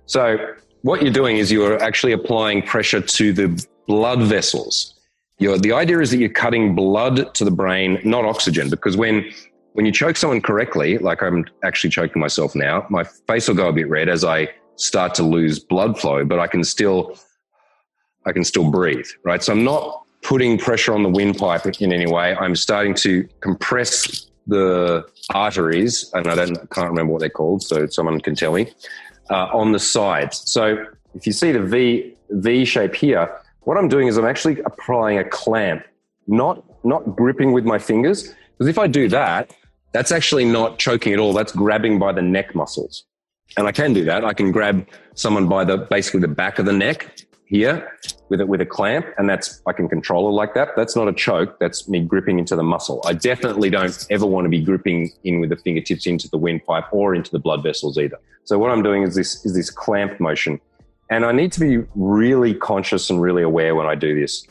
So 0.07 0.37
what 0.81 1.03
you're 1.03 1.13
doing 1.13 1.37
is 1.37 1.51
you're 1.51 1.81
actually 1.81 2.13
applying 2.13 2.63
pressure 2.63 3.01
to 3.01 3.33
the 3.33 3.67
blood 3.85 4.23
vessels 4.23 4.97
you're, 5.39 5.57
the 5.57 5.73
idea 5.73 5.99
is 5.99 6.11
that 6.11 6.17
you're 6.17 6.29
cutting 6.29 6.75
blood 6.75 7.33
to 7.35 7.45
the 7.45 7.51
brain, 7.51 7.99
not 8.03 8.25
oxygen, 8.25 8.69
because 8.69 8.97
when 8.97 9.31
when 9.73 9.85
you 9.85 9.91
choke 9.91 10.17
someone 10.17 10.41
correctly, 10.41 10.97
like 10.97 11.21
I'm 11.21 11.45
actually 11.63 11.91
choking 11.91 12.19
myself 12.19 12.55
now, 12.55 12.87
my 12.89 13.03
face 13.03 13.47
will 13.47 13.53
go 13.53 13.69
a 13.69 13.73
bit 13.73 13.87
red 13.87 14.09
as 14.09 14.23
I 14.23 14.49
start 14.75 15.13
to 15.15 15.23
lose 15.23 15.59
blood 15.59 15.99
flow, 15.99 16.25
but 16.25 16.39
I 16.39 16.47
can 16.47 16.63
still 16.63 17.15
I 18.25 18.31
can 18.31 18.43
still 18.43 18.71
breathe, 18.71 19.05
right? 19.23 19.43
So 19.43 19.53
I'm 19.53 19.63
not 19.63 20.03
putting 20.23 20.57
pressure 20.57 20.93
on 20.93 21.03
the 21.03 21.09
windpipe 21.09 21.65
in 21.81 21.93
any 21.93 22.07
way. 22.07 22.35
I'm 22.35 22.55
starting 22.55 22.93
to 22.95 23.27
compress 23.39 24.25
the 24.47 25.05
arteries, 25.33 26.09
and 26.13 26.27
I 26.27 26.35
don't 26.35 26.69
can't 26.71 26.89
remember 26.89 27.13
what 27.13 27.19
they're 27.19 27.29
called, 27.29 27.63
so 27.63 27.87
someone 27.87 28.19
can 28.21 28.35
tell 28.35 28.53
me, 28.53 28.71
uh, 29.29 29.47
on 29.53 29.71
the 29.71 29.79
sides. 29.79 30.43
So 30.49 30.85
if 31.15 31.27
you 31.27 31.33
see 31.33 31.51
the 31.51 31.61
V 31.61 32.15
V 32.29 32.65
shape 32.65 32.95
here, 32.95 33.29
what 33.61 33.77
I'm 33.77 33.87
doing 33.87 34.07
is 34.07 34.17
I'm 34.17 34.25
actually 34.25 34.59
applying 34.61 35.17
a 35.17 35.23
clamp, 35.23 35.83
not, 36.27 36.63
not 36.85 37.15
gripping 37.15 37.51
with 37.51 37.65
my 37.65 37.77
fingers. 37.77 38.33
Because 38.57 38.69
if 38.69 38.77
I 38.77 38.87
do 38.87 39.09
that, 39.09 39.53
that's 39.93 40.11
actually 40.11 40.45
not 40.45 40.79
choking 40.79 41.13
at 41.13 41.19
all. 41.19 41.33
That's 41.33 41.51
grabbing 41.51 41.99
by 41.99 42.11
the 42.11 42.21
neck 42.21 42.55
muscles. 42.55 43.03
And 43.57 43.67
I 43.67 43.71
can 43.71 43.93
do 43.93 44.03
that. 44.05 44.25
I 44.25 44.33
can 44.33 44.51
grab 44.51 44.85
someone 45.15 45.47
by 45.47 45.63
the, 45.63 45.77
basically 45.77 46.19
the 46.21 46.27
back 46.27 46.59
of 46.59 46.65
the 46.65 46.73
neck 46.73 47.26
here 47.47 47.89
with 48.29 48.41
it 48.41 48.47
with 48.47 48.59
a 48.59 48.65
clamp 48.65 49.05
and 49.17 49.29
that's 49.29 49.61
I 49.65 49.73
can 49.73 49.87
control 49.87 50.27
it 50.29 50.33
like 50.33 50.53
that. 50.53 50.69
That's 50.75 50.95
not 50.95 51.07
a 51.07 51.13
choke. 51.13 51.59
That's 51.59 51.87
me 51.87 52.01
gripping 52.01 52.39
into 52.39 52.55
the 52.55 52.63
muscle. 52.63 53.01
I 53.05 53.13
definitely 53.13 53.69
don't 53.69 54.05
ever 54.09 54.25
want 54.25 54.45
to 54.45 54.49
be 54.49 54.61
gripping 54.61 55.11
in 55.23 55.39
with 55.39 55.49
the 55.49 55.55
fingertips 55.55 56.05
into 56.05 56.29
the 56.29 56.37
windpipe 56.37 56.91
or 56.91 57.15
into 57.15 57.31
the 57.31 57.39
blood 57.39 57.63
vessels 57.63 57.97
either. 57.97 58.19
So 58.43 58.59
what 58.59 58.71
I'm 58.71 58.83
doing 58.83 59.03
is 59.03 59.15
this 59.15 59.45
is 59.45 59.55
this 59.55 59.69
clamp 59.69 60.19
motion. 60.19 60.59
And 61.09 61.23
I 61.23 61.31
need 61.31 61.53
to 61.53 61.59
be 61.61 61.87
really 61.95 62.53
conscious 62.53 63.09
and 63.09 63.21
really 63.21 63.43
aware 63.43 63.75
when 63.75 63.87
I 63.87 63.95
do 63.95 64.19
this 64.19 64.45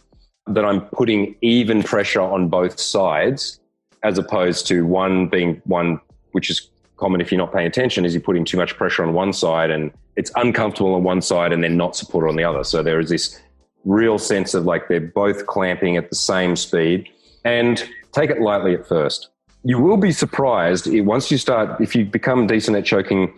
that 0.47 0.64
I'm 0.64 0.81
putting 0.81 1.35
even 1.42 1.83
pressure 1.83 2.21
on 2.21 2.49
both 2.49 2.79
sides 2.79 3.61
as 4.03 4.16
opposed 4.16 4.66
to 4.68 4.87
one 4.87 5.29
being 5.29 5.61
one, 5.64 6.01
which 6.33 6.51
is 6.51 6.71
common 6.97 7.21
if 7.21 7.31
you're 7.31 7.39
not 7.39 7.53
paying 7.53 7.67
attention, 7.67 8.05
is 8.05 8.15
you're 8.15 8.23
putting 8.23 8.45
too 8.45 8.57
much 8.57 8.77
pressure 8.77 9.03
on 9.05 9.13
one 9.13 9.33
side 9.33 9.71
and 9.71 9.93
it's 10.17 10.31
uncomfortable 10.37 10.95
on 10.95 11.05
one 11.05 11.21
side 11.21 11.53
and 11.53 11.63
then 11.63 11.77
not 11.77 11.97
supported 11.97 12.29
on 12.29 12.37
the 12.37 12.45
other. 12.45 12.65
So 12.65 12.83
there 12.83 13.01
is 13.01 13.11
this 13.11 13.41
real 13.85 14.19
sense 14.19 14.55
of 14.55 14.65
like 14.65 14.89
they're 14.89 15.01
both 15.01 15.47
clamping 15.47 15.97
at 15.97 16.11
the 16.11 16.17
same 16.17 16.57
speed 16.57 17.09
and 17.45 17.89
take 18.13 18.31
it 18.31 18.41
lightly 18.41 18.75
at 18.75 18.87
first. 18.87 19.29
You 19.63 19.79
will 19.79 19.97
be 19.97 20.13
surprised 20.13 20.89
once 21.05 21.31
you 21.31 21.39
start, 21.39 21.81
if 21.81 21.95
you 21.95 22.05
become 22.05 22.47
decent 22.47 22.77
at 22.77 22.85
choking 22.85 23.33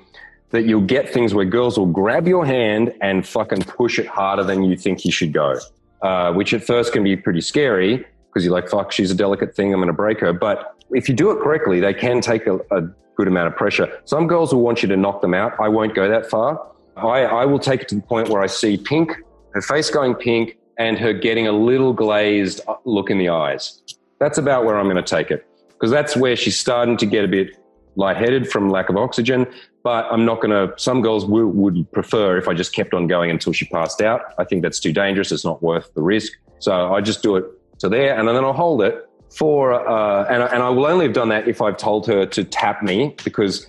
that 0.50 0.64
you'll 0.64 0.80
get 0.80 1.08
things 1.08 1.34
where 1.34 1.44
girls 1.44 1.78
will 1.78 1.86
grab 1.86 2.26
your 2.26 2.46
hand 2.46 2.94
and 3.00 3.26
fucking 3.26 3.62
push 3.62 3.98
it 3.98 4.06
harder 4.06 4.42
than 4.42 4.62
you 4.64 4.76
think 4.76 5.04
you 5.04 5.12
should 5.12 5.32
go, 5.32 5.58
uh, 6.02 6.32
which 6.32 6.54
at 6.54 6.64
first 6.64 6.92
can 6.92 7.04
be 7.04 7.16
pretty 7.16 7.40
scary 7.40 8.04
because 8.28 8.44
you're 8.44 8.52
like, 8.52 8.68
fuck, 8.68 8.92
she's 8.92 9.10
a 9.10 9.14
delicate 9.14 9.54
thing, 9.54 9.72
I'm 9.72 9.80
going 9.80 9.88
to 9.88 9.92
break 9.92 10.20
her. 10.20 10.32
But 10.32 10.77
if 10.92 11.08
you 11.08 11.14
do 11.14 11.30
it 11.30 11.42
correctly, 11.42 11.80
they 11.80 11.94
can 11.94 12.20
take 12.20 12.46
a, 12.46 12.58
a, 12.70 12.82
good 13.16 13.26
amount 13.26 13.48
of 13.48 13.56
pressure. 13.56 14.00
Some 14.04 14.28
girls 14.28 14.54
will 14.54 14.62
want 14.62 14.80
you 14.80 14.88
to 14.88 14.96
knock 14.96 15.22
them 15.22 15.34
out. 15.34 15.58
I 15.58 15.68
won't 15.68 15.92
go 15.92 16.08
that 16.08 16.30
far. 16.30 16.70
I, 16.96 17.24
I 17.24 17.44
will 17.46 17.58
take 17.58 17.82
it 17.82 17.88
to 17.88 17.96
the 17.96 18.00
point 18.00 18.28
where 18.28 18.42
I 18.42 18.46
see 18.46 18.76
pink, 18.76 19.12
her 19.54 19.60
face 19.60 19.90
going 19.90 20.14
pink, 20.14 20.56
and 20.78 20.96
her 20.98 21.12
getting 21.12 21.48
a 21.48 21.52
little 21.52 21.92
glazed 21.92 22.60
look 22.84 23.10
in 23.10 23.18
the 23.18 23.28
eyes. 23.28 23.82
That's 24.20 24.38
about 24.38 24.64
where 24.64 24.78
I'm 24.78 24.86
going 24.86 25.02
to 25.02 25.02
take 25.02 25.32
it 25.32 25.44
because 25.70 25.90
that's 25.90 26.16
where 26.16 26.36
she's 26.36 26.60
starting 26.60 26.96
to 26.96 27.06
get 27.06 27.24
a 27.24 27.28
bit 27.28 27.56
lightheaded 27.96 28.48
from 28.48 28.70
lack 28.70 28.88
of 28.88 28.96
oxygen. 28.96 29.46
But 29.82 30.06
I'm 30.12 30.24
not 30.24 30.40
going 30.40 30.50
to, 30.50 30.72
some 30.80 31.02
girls 31.02 31.24
w- 31.24 31.48
would 31.48 31.90
prefer 31.90 32.38
if 32.38 32.46
I 32.46 32.54
just 32.54 32.72
kept 32.72 32.94
on 32.94 33.08
going 33.08 33.30
until 33.30 33.52
she 33.52 33.64
passed 33.66 34.00
out. 34.00 34.20
I 34.38 34.44
think 34.44 34.62
that's 34.62 34.78
too 34.78 34.92
dangerous. 34.92 35.32
It's 35.32 35.44
not 35.44 35.60
worth 35.60 35.92
the 35.94 36.02
risk. 36.02 36.32
So 36.60 36.94
I 36.94 37.00
just 37.00 37.22
do 37.22 37.34
it 37.36 37.46
to 37.80 37.88
there 37.88 38.16
and 38.16 38.28
then 38.28 38.44
I'll 38.44 38.52
hold 38.52 38.82
it 38.82 39.07
for, 39.38 39.72
uh, 39.72 40.24
and, 40.24 40.42
and 40.42 40.62
I 40.62 40.68
will 40.68 40.86
only 40.86 41.06
have 41.06 41.14
done 41.14 41.28
that 41.28 41.46
if 41.46 41.62
I've 41.62 41.76
told 41.76 42.06
her 42.08 42.26
to 42.26 42.44
tap 42.44 42.82
me 42.82 43.14
because 43.24 43.68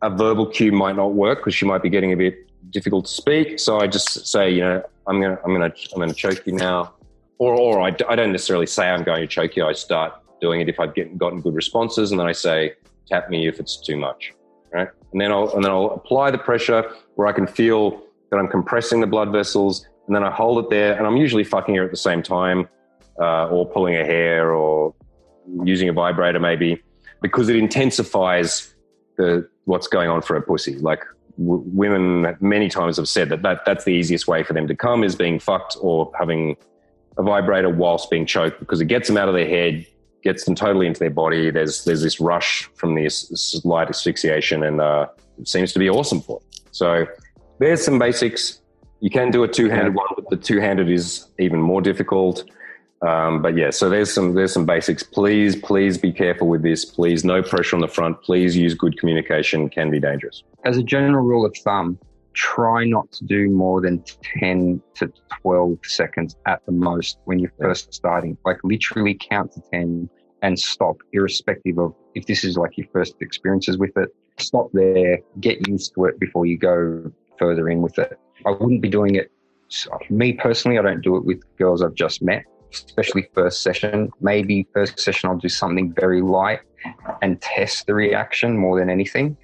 a 0.00 0.10
verbal 0.10 0.46
cue 0.46 0.70
might 0.70 0.94
not 0.94 1.14
work 1.14 1.38
because 1.38 1.54
she 1.54 1.66
might 1.66 1.82
be 1.82 1.90
getting 1.90 2.12
a 2.12 2.16
bit 2.16 2.46
difficult 2.70 3.06
to 3.06 3.12
speak. 3.12 3.58
So 3.58 3.80
I 3.80 3.88
just 3.88 4.26
say, 4.26 4.50
you 4.50 4.60
know, 4.60 4.82
I'm 5.08 5.20
going 5.20 5.36
to, 5.36 5.42
I'm 5.44 5.54
to, 5.54 5.76
I'm 5.94 6.08
to 6.08 6.14
choke 6.14 6.46
you 6.46 6.52
now. 6.52 6.94
Or, 7.38 7.54
or 7.54 7.80
I, 7.80 7.94
I 8.08 8.16
don't 8.16 8.32
necessarily 8.32 8.66
say 8.66 8.88
I'm 8.88 9.02
going 9.02 9.20
to 9.20 9.26
choke 9.26 9.56
you. 9.56 9.64
I 9.66 9.72
start 9.72 10.12
doing 10.40 10.60
it 10.60 10.68
if 10.68 10.78
I've 10.78 10.94
get, 10.94 11.18
gotten 11.18 11.40
good 11.40 11.54
responses 11.54 12.10
and 12.10 12.20
then 12.20 12.26
I 12.26 12.32
say, 12.32 12.74
tap 13.08 13.30
me 13.30 13.48
if 13.48 13.58
it's 13.58 13.76
too 13.76 13.96
much, 13.96 14.34
right? 14.72 14.88
And 15.12 15.20
then 15.20 15.32
I'll 15.32 15.52
and 15.54 15.64
then 15.64 15.72
I'll 15.72 15.90
apply 15.90 16.30
the 16.30 16.38
pressure 16.38 16.92
where 17.14 17.26
I 17.26 17.32
can 17.32 17.46
feel 17.46 18.02
that 18.30 18.36
I'm 18.36 18.48
compressing 18.48 19.00
the 19.00 19.06
blood 19.06 19.32
vessels, 19.32 19.86
and 20.06 20.14
then 20.14 20.22
I 20.22 20.30
hold 20.30 20.62
it 20.62 20.70
there, 20.70 20.96
and 20.96 21.06
I'm 21.06 21.16
usually 21.16 21.44
fucking 21.44 21.74
her 21.76 21.84
at 21.84 21.90
the 21.90 21.96
same 21.96 22.22
time, 22.22 22.68
uh, 23.18 23.48
or 23.48 23.64
pulling 23.66 23.96
a 23.96 24.04
hair, 24.04 24.52
or 24.52 24.94
using 25.64 25.88
a 25.88 25.92
vibrator 25.92 26.40
maybe, 26.40 26.82
because 27.20 27.48
it 27.48 27.56
intensifies 27.56 28.74
the 29.16 29.48
what's 29.64 29.86
going 29.86 30.08
on 30.08 30.22
for 30.22 30.36
a 30.36 30.42
pussy. 30.42 30.76
Like 30.76 31.04
w- 31.36 31.62
women 31.66 32.36
many 32.40 32.68
times 32.68 32.96
have 32.96 33.08
said 33.08 33.28
that, 33.30 33.42
that 33.42 33.64
that's 33.66 33.84
the 33.84 33.92
easiest 33.92 34.26
way 34.28 34.42
for 34.42 34.52
them 34.52 34.66
to 34.68 34.76
come 34.76 35.04
is 35.04 35.16
being 35.16 35.38
fucked 35.38 35.76
or 35.80 36.10
having 36.18 36.56
a 37.18 37.22
vibrator 37.22 37.68
whilst 37.68 38.10
being 38.10 38.26
choked 38.26 38.60
because 38.60 38.80
it 38.80 38.86
gets 38.86 39.08
them 39.08 39.16
out 39.16 39.28
of 39.28 39.34
their 39.34 39.48
head, 39.48 39.86
gets 40.22 40.44
them 40.44 40.54
totally 40.54 40.86
into 40.86 41.00
their 41.00 41.10
body. 41.10 41.50
There's 41.50 41.84
there's 41.84 42.02
this 42.02 42.20
rush 42.20 42.70
from 42.74 42.94
the 42.94 43.08
slight 43.08 43.88
asphyxiation, 43.88 44.62
and 44.62 44.80
uh, 44.80 45.08
it 45.38 45.48
seems 45.48 45.72
to 45.72 45.78
be 45.78 45.90
awesome 45.90 46.20
for 46.20 46.38
them. 46.38 46.48
So 46.70 47.06
there's 47.58 47.84
some 47.84 47.98
basics. 47.98 48.60
You 49.00 49.10
can 49.10 49.30
do 49.30 49.42
a 49.44 49.48
two-handed 49.48 49.94
one, 49.94 50.08
but 50.16 50.28
the 50.30 50.36
two-handed 50.36 50.88
is 50.88 51.26
even 51.38 51.60
more 51.60 51.80
difficult. 51.80 52.44
Um, 53.02 53.42
but 53.42 53.56
yeah, 53.56 53.70
so 53.70 53.88
there's 53.88 54.12
some 54.12 54.34
there's 54.34 54.52
some 54.52 54.66
basics. 54.66 55.02
Please, 55.02 55.54
please 55.56 55.98
be 55.98 56.12
careful 56.12 56.48
with 56.48 56.62
this. 56.62 56.84
Please, 56.84 57.24
no 57.24 57.42
pressure 57.42 57.76
on 57.76 57.80
the 57.80 57.88
front. 57.88 58.20
Please 58.22 58.56
use 58.56 58.74
good 58.74 58.98
communication. 58.98 59.68
Can 59.68 59.90
be 59.90 60.00
dangerous. 60.00 60.42
As 60.64 60.76
a 60.76 60.82
general 60.82 61.24
rule 61.24 61.46
of 61.46 61.56
thumb, 61.58 61.98
try 62.32 62.84
not 62.84 63.10
to 63.12 63.24
do 63.24 63.50
more 63.50 63.80
than 63.80 64.02
10 64.40 64.82
to 64.94 65.12
12 65.42 65.78
seconds 65.84 66.36
at 66.46 66.64
the 66.66 66.72
most 66.72 67.18
when 67.24 67.38
you're 67.38 67.52
first 67.60 67.92
starting. 67.94 68.36
Like 68.44 68.58
literally 68.64 69.14
count 69.14 69.52
to 69.52 69.62
10 69.72 70.08
and 70.42 70.58
stop, 70.58 70.98
irrespective 71.12 71.78
of 71.78 71.94
if 72.14 72.26
this 72.26 72.44
is 72.44 72.56
like 72.56 72.76
your 72.76 72.86
first 72.92 73.16
experiences 73.20 73.76
with 73.78 73.96
it. 73.96 74.08
Stop 74.38 74.70
there, 74.72 75.18
get 75.40 75.66
used 75.66 75.94
to 75.94 76.04
it 76.04 76.20
before 76.20 76.46
you 76.46 76.56
go 76.56 77.10
further 77.38 77.68
in 77.68 77.82
with 77.82 77.98
it. 77.98 78.18
I 78.46 78.50
wouldn't 78.50 78.82
be 78.82 78.88
doing 78.88 79.16
it. 79.16 79.30
Me 80.08 80.32
personally, 80.32 80.78
I 80.78 80.82
don't 80.82 81.02
do 81.02 81.16
it 81.16 81.24
with 81.24 81.42
girls 81.56 81.82
I've 81.82 81.94
just 81.94 82.22
met. 82.22 82.44
Especially 82.72 83.28
first 83.34 83.62
session. 83.62 84.10
Maybe 84.20 84.66
first 84.74 84.98
session 84.98 85.28
I'll 85.28 85.36
do 85.36 85.48
something 85.48 85.92
very 85.92 86.22
light 86.22 86.60
and 87.22 87.40
test 87.40 87.86
the 87.86 87.94
reaction 87.94 88.56
more 88.56 88.78
than 88.78 88.90
anything. 88.90 89.36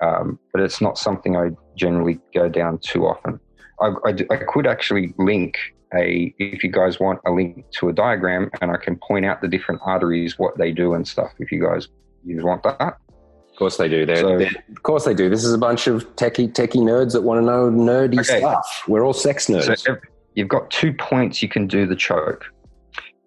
Um, 0.00 0.38
but 0.52 0.62
it's 0.62 0.80
not 0.80 0.96
something 0.96 1.36
I 1.36 1.50
generally 1.76 2.20
go 2.32 2.48
down 2.48 2.78
too 2.78 3.06
often. 3.06 3.40
I, 3.80 3.92
I, 4.04 4.10
I, 4.30 4.36
could 4.36 4.66
actually 4.66 5.12
link 5.18 5.58
a, 5.94 6.32
if 6.38 6.62
you 6.62 6.70
guys 6.70 7.00
want 7.00 7.20
a 7.26 7.32
link 7.32 7.64
to 7.78 7.88
a 7.88 7.92
diagram 7.92 8.50
and 8.60 8.70
I 8.70 8.76
can 8.76 8.96
point 8.96 9.24
out 9.24 9.40
the 9.40 9.48
different 9.48 9.80
arteries, 9.84 10.38
what 10.38 10.56
they 10.56 10.70
do 10.70 10.94
and 10.94 11.06
stuff, 11.06 11.32
if 11.38 11.50
you 11.50 11.60
guys 11.60 11.88
you 12.24 12.44
want 12.44 12.62
that. 12.64 12.80
Of 12.80 13.56
course 13.56 13.76
they 13.76 13.88
do. 13.88 14.06
They're, 14.06 14.16
so, 14.16 14.38
they're, 14.38 14.50
of 14.70 14.82
course 14.82 15.04
they 15.04 15.14
do. 15.14 15.28
This 15.28 15.44
is 15.44 15.52
a 15.52 15.58
bunch 15.58 15.86
of 15.86 16.04
techie 16.16 16.52
techie 16.52 16.82
nerds 16.82 17.12
that 17.12 17.22
want 17.22 17.40
to 17.40 17.44
know 17.44 17.70
nerdy 17.70 18.20
okay. 18.20 18.38
stuff. 18.38 18.84
We're 18.86 19.04
all 19.04 19.12
sex 19.12 19.46
nerds. 19.46 19.78
So 19.78 19.96
you've 20.34 20.48
got 20.48 20.70
two 20.70 20.92
points 20.92 21.42
you 21.42 21.48
can 21.48 21.66
do 21.66 21.86
the 21.86 21.96
choke. 21.96 22.44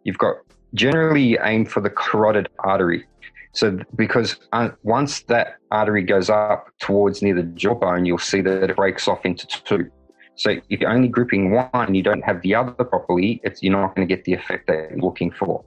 You've 0.04 0.18
got 0.18 0.36
generally 0.74 1.38
aim 1.44 1.66
for 1.66 1.82
the 1.82 1.90
carotid 1.90 2.50
artery. 2.60 3.06
So 3.54 3.80
because 3.96 4.38
uh, 4.54 4.70
once 4.84 5.24
that 5.24 5.58
artery 5.72 6.04
goes 6.04 6.30
up 6.30 6.70
towards 6.80 7.22
near 7.22 7.36
the 7.36 7.44
jawbone, 7.44 8.06
you'll 8.06 8.18
see 8.18 8.42
that 8.42 8.70
it 8.70 8.76
breaks 8.76 9.08
off 9.08 9.26
into 9.26 9.46
two. 9.48 9.92
So 10.36 10.56
if 10.70 10.80
you're 10.80 10.90
only 10.90 11.10
gripping 11.10 11.52
one, 11.52 11.94
you 11.94 12.02
don't 12.02 12.24
have 12.24 12.42
the 12.42 12.56
other 12.56 12.84
properly, 12.84 13.42
you're 13.60 13.74
not 13.74 13.96
going 13.96 14.08
to 14.08 14.16
get 14.16 14.24
the 14.24 14.34
effect 14.34 14.68
that 14.68 14.90
you're 14.90 15.00
looking 15.00 15.32
for. 15.32 15.64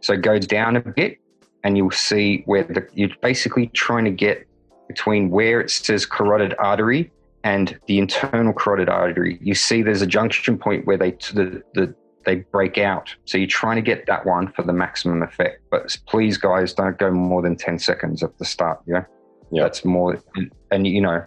So 0.00 0.14
it 0.14 0.22
goes 0.22 0.46
down 0.46 0.76
a 0.76 0.80
bit, 0.80 1.18
and 1.64 1.76
you'll 1.76 1.90
see 1.90 2.42
where 2.46 2.64
the, 2.64 2.86
you're 2.94 3.10
basically 3.22 3.68
trying 3.68 4.04
to 4.04 4.10
get 4.10 4.46
between 4.88 5.30
where 5.30 5.60
it 5.60 5.70
says 5.70 6.04
carotid 6.06 6.54
artery 6.58 7.10
and 7.44 7.78
the 7.86 7.98
internal 7.98 8.52
carotid 8.52 8.88
artery. 8.88 9.38
You 9.40 9.54
see 9.54 9.82
there's 9.82 10.02
a 10.02 10.06
junction 10.06 10.58
point 10.58 10.86
where 10.86 10.96
they 10.96 11.12
the, 11.12 11.62
the 11.74 11.94
they 12.24 12.36
break 12.36 12.78
out. 12.78 13.14
So 13.24 13.38
you're 13.38 13.46
trying 13.46 13.76
to 13.76 13.82
get 13.82 14.06
that 14.06 14.26
one 14.26 14.52
for 14.52 14.62
the 14.62 14.72
maximum 14.72 15.22
effect. 15.22 15.62
But 15.70 15.96
please, 16.06 16.36
guys, 16.36 16.72
don't 16.72 16.98
go 16.98 17.10
more 17.10 17.42
than 17.42 17.56
10 17.56 17.78
seconds 17.78 18.22
at 18.22 18.36
the 18.38 18.44
start. 18.44 18.80
Yeah. 18.86 19.04
Yeah. 19.50 19.62
That's 19.62 19.84
more. 19.84 20.22
And, 20.70 20.86
you 20.86 21.00
know, 21.00 21.24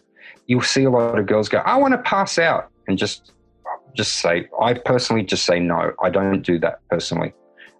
you'll 0.47 0.62
see 0.62 0.84
a 0.84 0.89
lot 0.89 1.17
of 1.17 1.25
girls 1.25 1.49
go, 1.49 1.60
I 1.60 1.75
want 1.77 1.93
to 1.93 1.97
pass 1.99 2.38
out 2.38 2.69
and 2.88 2.97
just, 2.97 3.32
just 3.95 4.17
say, 4.17 4.47
I 4.62 4.73
personally 4.73 5.23
just 5.23 5.45
say 5.45 5.60
no. 5.60 5.93
I 6.04 6.10
don't 6.10 6.41
do 6.41 6.60
that 6.60 6.80
personally. 6.89 7.34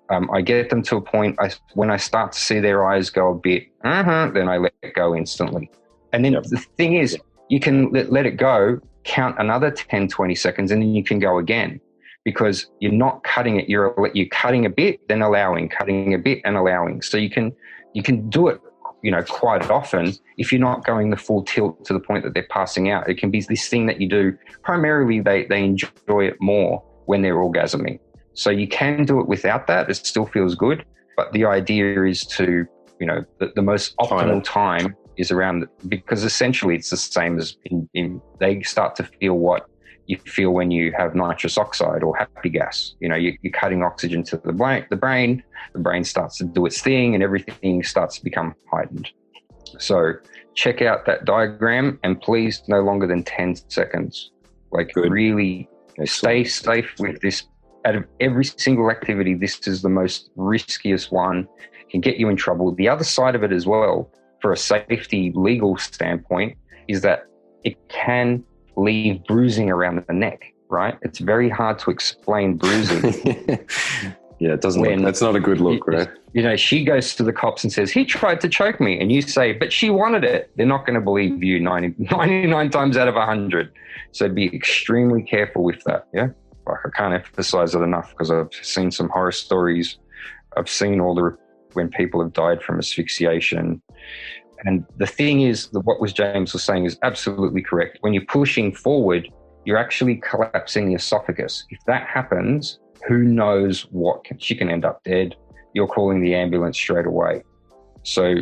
Um, 0.10 0.30
I 0.34 0.41
get 0.41 0.69
them 0.69 0.82
to 0.84 0.97
a 0.97 1.02
point 1.02 1.38
I, 1.39 1.52
when 1.74 1.89
I 1.89 1.97
start 1.97 2.34
to 2.34 2.39
see 2.39 2.60
their 2.60 2.86
eyes 2.86 3.10
go 3.10 3.32
a 3.32 3.36
bit, 3.36 3.67
uh-huh, 3.84 4.32
then 4.34 4.50
I 4.50 4.58
let 4.58 4.74
it 4.82 4.93
go 4.93 5.15
instantly. 5.15 5.69
And 6.12 6.26
then 6.26 6.34
yep. 6.34 6.43
the 6.43 6.58
thing 6.58 6.95
is, 6.95 7.17
you 7.50 7.60
can 7.60 7.91
let, 7.91 8.12
let 8.12 8.26
it 8.26 8.36
go, 8.38 8.82
count 9.04 9.38
another 9.39 9.71
10, 9.71 10.10
20 10.10 10.36
seconds, 10.36 10.71
and 10.71 10.82
then 10.82 10.93
you 10.93 11.04
can 11.04 11.19
go 11.19 11.38
again 11.38 11.80
because 12.24 12.68
you're 12.80 12.92
not 12.92 13.24
cutting 13.24 13.60
it. 13.60 13.70
You're 13.70 14.12
you're 14.14 14.28
cutting 14.28 14.66
a 14.66 14.70
bit, 14.70 15.08
then 15.08 15.22
allowing, 15.22 15.70
cutting 15.70 16.14
a 16.14 16.18
bit, 16.18 16.42
and 16.46 16.58
allowing. 16.58 17.02
So 17.02 17.18
you 17.18 17.30
can 17.30 17.54
you 17.94 18.04
can 18.04 18.30
do 18.30 18.48
it, 18.48 18.62
you 19.04 19.12
know, 19.12 19.24
quite 19.24 19.70
often 19.70 20.14
if 20.38 20.52
you're 20.52 20.62
not 20.62 20.86
going 20.86 21.10
the 21.10 21.18
full 21.18 21.44
tilt 21.44 21.84
to 21.86 21.94
the 21.94 22.00
point 22.00 22.24
that 22.24 22.34
they're 22.34 22.48
passing 22.50 22.90
out. 22.90 23.10
It 23.10 23.18
can 23.18 23.32
be 23.32 23.42
this 23.42 23.68
thing 23.68 23.86
that 23.88 24.00
you 24.00 24.08
do. 24.08 24.38
Primarily, 24.64 25.20
they 25.20 25.46
they 25.46 25.64
enjoy 25.64 26.26
it 26.26 26.38
more 26.40 26.84
when 27.06 27.22
they're 27.22 27.36
orgasming. 27.36 28.00
So 28.34 28.50
you 28.50 28.68
can 28.68 29.06
do 29.06 29.20
it 29.20 29.28
without 29.28 29.68
that. 29.68 29.90
It 29.90 29.96
still 29.96 30.26
feels 30.26 30.56
good, 30.56 30.86
but 31.18 31.34
the 31.34 31.46
idea 31.46 32.06
is 32.06 32.22
to 32.38 32.66
you 33.00 33.08
know 33.08 33.26
the, 33.40 33.52
the 33.56 33.62
most 33.62 33.96
optimal 33.98 34.44
time 34.44 34.96
is 35.18 35.32
around 35.32 35.68
because 35.88 36.24
essentially 36.24 36.76
it's 36.76 36.90
the 36.90 36.98
same 36.98 37.38
as 37.38 37.58
in, 37.66 37.90
in 37.94 38.22
they 38.40 38.62
start 38.62 38.96
to 38.96 39.04
feel 39.04 39.34
what 39.34 39.68
you 40.08 40.18
feel 40.26 40.52
when 40.52 40.72
you 40.72 40.92
have 40.98 41.16
nitrous 41.16 41.58
oxide 41.58 42.04
or 42.04 42.16
happy 42.16 42.50
gas. 42.50 42.96
You 43.00 43.10
know, 43.10 43.16
you, 43.16 43.38
are 43.46 43.50
cutting 43.50 43.84
oxygen 43.84 44.24
to 44.24 44.38
the 44.38 44.54
brain, 44.54 44.86
the 44.90 44.96
brain, 44.96 45.44
the 45.74 45.80
brain 45.80 46.04
starts 46.04 46.38
to 46.38 46.46
do 46.46 46.66
its 46.66 46.82
thing 46.82 47.14
and 47.14 47.24
everything 47.24 47.84
starts 47.84 48.18
to 48.18 48.24
become 48.24 48.56
heightened. 48.72 49.10
So 49.80 50.14
check 50.54 50.82
out 50.82 51.06
that 51.06 51.26
diagram 51.26 52.00
and 52.04 52.20
please 52.22 52.62
no 52.68 52.82
longer 52.82 53.08
than 53.08 53.24
10 53.24 53.56
seconds. 53.70 54.32
Like 54.72 54.94
Good. 54.94 55.12
really 55.12 55.70
stay 56.06 56.44
safe 56.44 56.94
with 57.00 57.22
this. 57.22 57.44
Out 57.84 57.96
of 57.96 58.06
every 58.20 58.46
single 58.46 58.92
activity, 58.92 59.34
this 59.34 59.68
is 59.68 59.82
the 59.82 59.90
most 59.90 60.30
riskiest 60.36 61.12
one. 61.12 61.48
Can 61.90 62.00
get 62.00 62.18
you 62.18 62.30
in 62.30 62.38
trouble. 62.38 62.74
The 62.76 62.88
other 62.88 63.04
side 63.04 63.34
of 63.34 63.44
it 63.44 63.52
as 63.52 63.66
well, 63.66 64.10
for 64.40 64.54
a 64.54 64.58
safety 64.58 65.32
legal 65.36 65.78
standpoint, 65.78 66.58
is 66.88 67.02
that 67.02 67.26
it 67.64 67.76
can 67.90 68.44
leave 68.76 69.24
bruising 69.26 69.70
around 69.70 70.04
the 70.08 70.14
neck, 70.14 70.54
right? 70.70 70.98
It's 71.02 71.20
very 71.20 71.50
hard 71.50 71.80
to 71.80 71.92
explain 71.92 72.58
bruising. 72.58 73.04
yeah, 74.40 74.54
it 74.54 74.62
doesn't 74.62 74.82
when, 74.82 75.00
look, 75.00 75.06
that's 75.06 75.22
not 75.22 75.36
a 75.36 75.40
good 75.40 75.60
look, 75.60 75.88
right? 75.88 76.10
You 76.34 76.44
know, 76.44 76.56
she 76.56 76.84
goes 76.84 77.16
to 77.16 77.24
the 77.24 77.34
cops 77.34 77.64
and 77.64 77.72
says, 77.72 77.92
he 77.92 78.06
tried 78.06 78.42
to 78.42 78.50
choke 78.50 78.80
me. 78.80 79.00
And 79.00 79.12
you 79.12 79.22
say, 79.22 79.54
but 79.54 79.74
she 79.74 79.90
wanted 79.90 80.24
it. 80.24 80.52
They're 80.56 80.66
not 80.66 80.86
going 80.86 80.96
to 80.96 81.02
believe 81.02 81.44
you 81.44 81.60
90, 81.60 81.96
99 82.12 82.70
times 82.70 82.98
out 82.98 83.08
of 83.08 83.16
100. 83.16 83.72
So 84.12 84.30
be 84.30 84.54
extremely 84.56 85.24
careful 85.24 85.64
with 85.64 85.84
that. 85.84 86.08
Yeah. 86.14 86.30
Like 86.68 86.80
I 86.86 86.90
can't 86.96 87.14
emphasize 87.14 87.76
it 87.76 87.82
enough 87.82 88.12
because 88.12 88.32
I've 88.32 88.54
seen 88.62 88.92
some 88.92 89.10
horror 89.10 89.32
stories. 89.32 89.98
I've 90.58 90.70
seen 90.70 91.00
all 91.00 91.16
the 91.16 91.38
when 91.74 91.90
people 91.90 92.22
have 92.22 92.34
died 92.34 92.62
from 92.62 92.78
asphyxiation 92.80 93.82
and 94.65 94.86
the 94.97 95.08
thing 95.08 95.41
is 95.41 95.69
that 95.69 95.82
what 95.82 96.00
was 96.00 96.13
James 96.13 96.54
was 96.54 96.63
saying 96.63 96.86
is 96.86 96.97
absolutely 97.04 97.62
correct. 97.62 97.97
When 98.02 98.13
you're 98.13 98.26
pushing 98.26 98.74
forward, 98.74 99.28
you're 99.65 99.78
actually 99.78 100.17
collapsing 100.17 100.88
the 100.88 100.95
esophagus. 100.95 101.65
If 101.69 101.80
that 101.86 102.08
happens, 102.08 102.80
who 103.08 103.24
knows 103.24 103.88
what 103.91 104.24
can, 104.24 104.38
she 104.39 104.56
can 104.56 104.69
end 104.69 104.86
up 104.86 105.04
dead. 105.04 105.36
You're 105.74 105.88
calling 105.88 106.21
the 106.21 106.36
ambulance 106.36 106.78
straight 106.78 107.06
away. 107.06 107.43
So, 108.04 108.36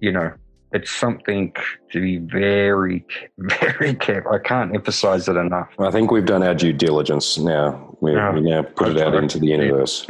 you 0.00 0.12
know, 0.12 0.32
it's 0.72 0.90
something 0.90 1.54
to 1.90 2.00
be 2.00 2.16
very, 2.18 3.04
very 3.38 3.94
careful. 3.94 4.32
I 4.32 4.38
can't 4.38 4.74
emphasize 4.74 5.28
it 5.28 5.36
enough. 5.36 5.68
I 5.78 5.90
think 5.90 6.10
we've 6.10 6.24
done 6.24 6.42
our 6.42 6.54
due 6.54 6.72
diligence 6.72 7.38
now. 7.38 7.96
We, 8.00 8.12
we 8.12 8.40
now 8.40 8.62
put 8.62 8.88
it 8.88 8.98
out 8.98 9.14
into 9.14 9.38
the 9.38 9.46
universe. 9.46 10.06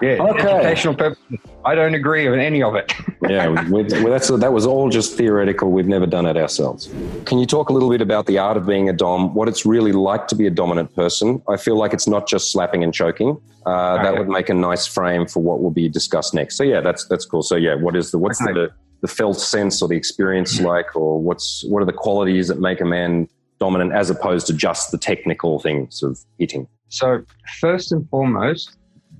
Yeah, 0.00 0.18
okay. 0.20 0.48
educational 0.48 0.94
purposes. 0.94 1.38
I 1.64 1.74
don't 1.74 1.94
agree 1.94 2.28
with 2.28 2.38
any 2.38 2.62
of 2.62 2.76
it. 2.76 2.92
yeah, 3.28 3.52
that's, 4.08 4.28
that 4.28 4.52
was 4.52 4.64
all 4.64 4.90
just 4.90 5.16
theoretical. 5.16 5.72
We've 5.72 5.88
never 5.88 6.06
done 6.06 6.24
it 6.26 6.36
ourselves. 6.36 6.88
Can 7.24 7.38
you 7.38 7.46
talk 7.46 7.68
a 7.68 7.72
little 7.72 7.90
bit 7.90 8.00
about 8.00 8.26
the 8.26 8.38
art 8.38 8.56
of 8.56 8.66
being 8.66 8.88
a 8.88 8.92
Dom, 8.92 9.34
what 9.34 9.48
it's 9.48 9.66
really 9.66 9.92
like 9.92 10.28
to 10.28 10.36
be 10.36 10.46
a 10.46 10.50
dominant 10.50 10.94
person? 10.94 11.42
I 11.48 11.56
feel 11.56 11.76
like 11.76 11.92
it's 11.92 12.06
not 12.06 12.28
just 12.28 12.52
slapping 12.52 12.84
and 12.84 12.94
choking. 12.94 13.40
Uh, 13.66 14.02
that 14.02 14.16
would 14.16 14.28
make 14.28 14.48
a 14.48 14.54
nice 14.54 14.86
frame 14.86 15.26
for 15.26 15.42
what 15.42 15.60
will 15.60 15.70
be 15.70 15.88
discussed 15.88 16.32
next. 16.32 16.56
So 16.56 16.64
yeah, 16.64 16.80
that's 16.80 17.06
that's 17.06 17.26
cool. 17.26 17.42
So 17.42 17.56
yeah, 17.56 17.74
what 17.74 17.94
is 17.94 18.10
the 18.10 18.18
what's 18.18 18.40
okay. 18.40 18.52
the 18.52 18.70
the 19.00 19.08
felt 19.08 19.40
sense 19.40 19.82
or 19.82 19.88
the 19.88 19.96
experience 19.96 20.56
mm-hmm. 20.56 20.66
like, 20.66 20.94
or 20.94 21.20
what's 21.20 21.64
what 21.64 21.82
are 21.82 21.86
the 21.86 21.92
qualities 21.92 22.48
that 22.48 22.60
make 22.60 22.80
a 22.80 22.84
man 22.84 23.28
dominant 23.58 23.92
as 23.92 24.10
opposed 24.10 24.46
to 24.46 24.52
just 24.52 24.90
the 24.90 24.98
technical 24.98 25.58
things 25.60 26.02
of 26.02 26.18
hitting? 26.38 26.66
So 26.88 27.22
first 27.60 27.92
and 27.92 28.08
foremost, 28.08 28.76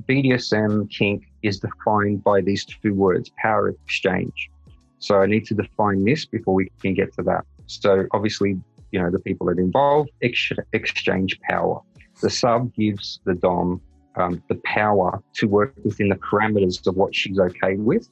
BDSM 0.08 0.90
kink 0.90 1.24
is 1.42 1.60
defined 1.60 2.24
by 2.24 2.40
these 2.40 2.64
two 2.64 2.94
words: 2.94 3.30
power 3.38 3.68
exchange. 3.68 4.50
So 4.98 5.20
I 5.20 5.26
need 5.26 5.46
to 5.46 5.54
define 5.54 6.04
this 6.04 6.26
before 6.26 6.54
we 6.54 6.70
can 6.82 6.94
get 6.94 7.14
to 7.14 7.22
that. 7.22 7.46
So 7.66 8.06
obviously, 8.12 8.60
you 8.92 9.00
know, 9.00 9.10
the 9.10 9.18
people 9.20 9.46
that 9.46 9.58
involve 9.58 10.08
ex- 10.22 10.52
exchange 10.72 11.40
power. 11.48 11.80
The 12.20 12.28
sub 12.28 12.74
gives 12.74 13.20
the 13.24 13.34
dom 13.34 13.80
um, 14.16 14.42
the 14.48 14.56
power 14.64 15.22
to 15.34 15.46
work 15.46 15.74
within 15.84 16.08
the 16.08 16.16
parameters 16.16 16.86
of 16.86 16.96
what 16.96 17.14
she's 17.14 17.38
okay 17.38 17.76
with 17.76 18.08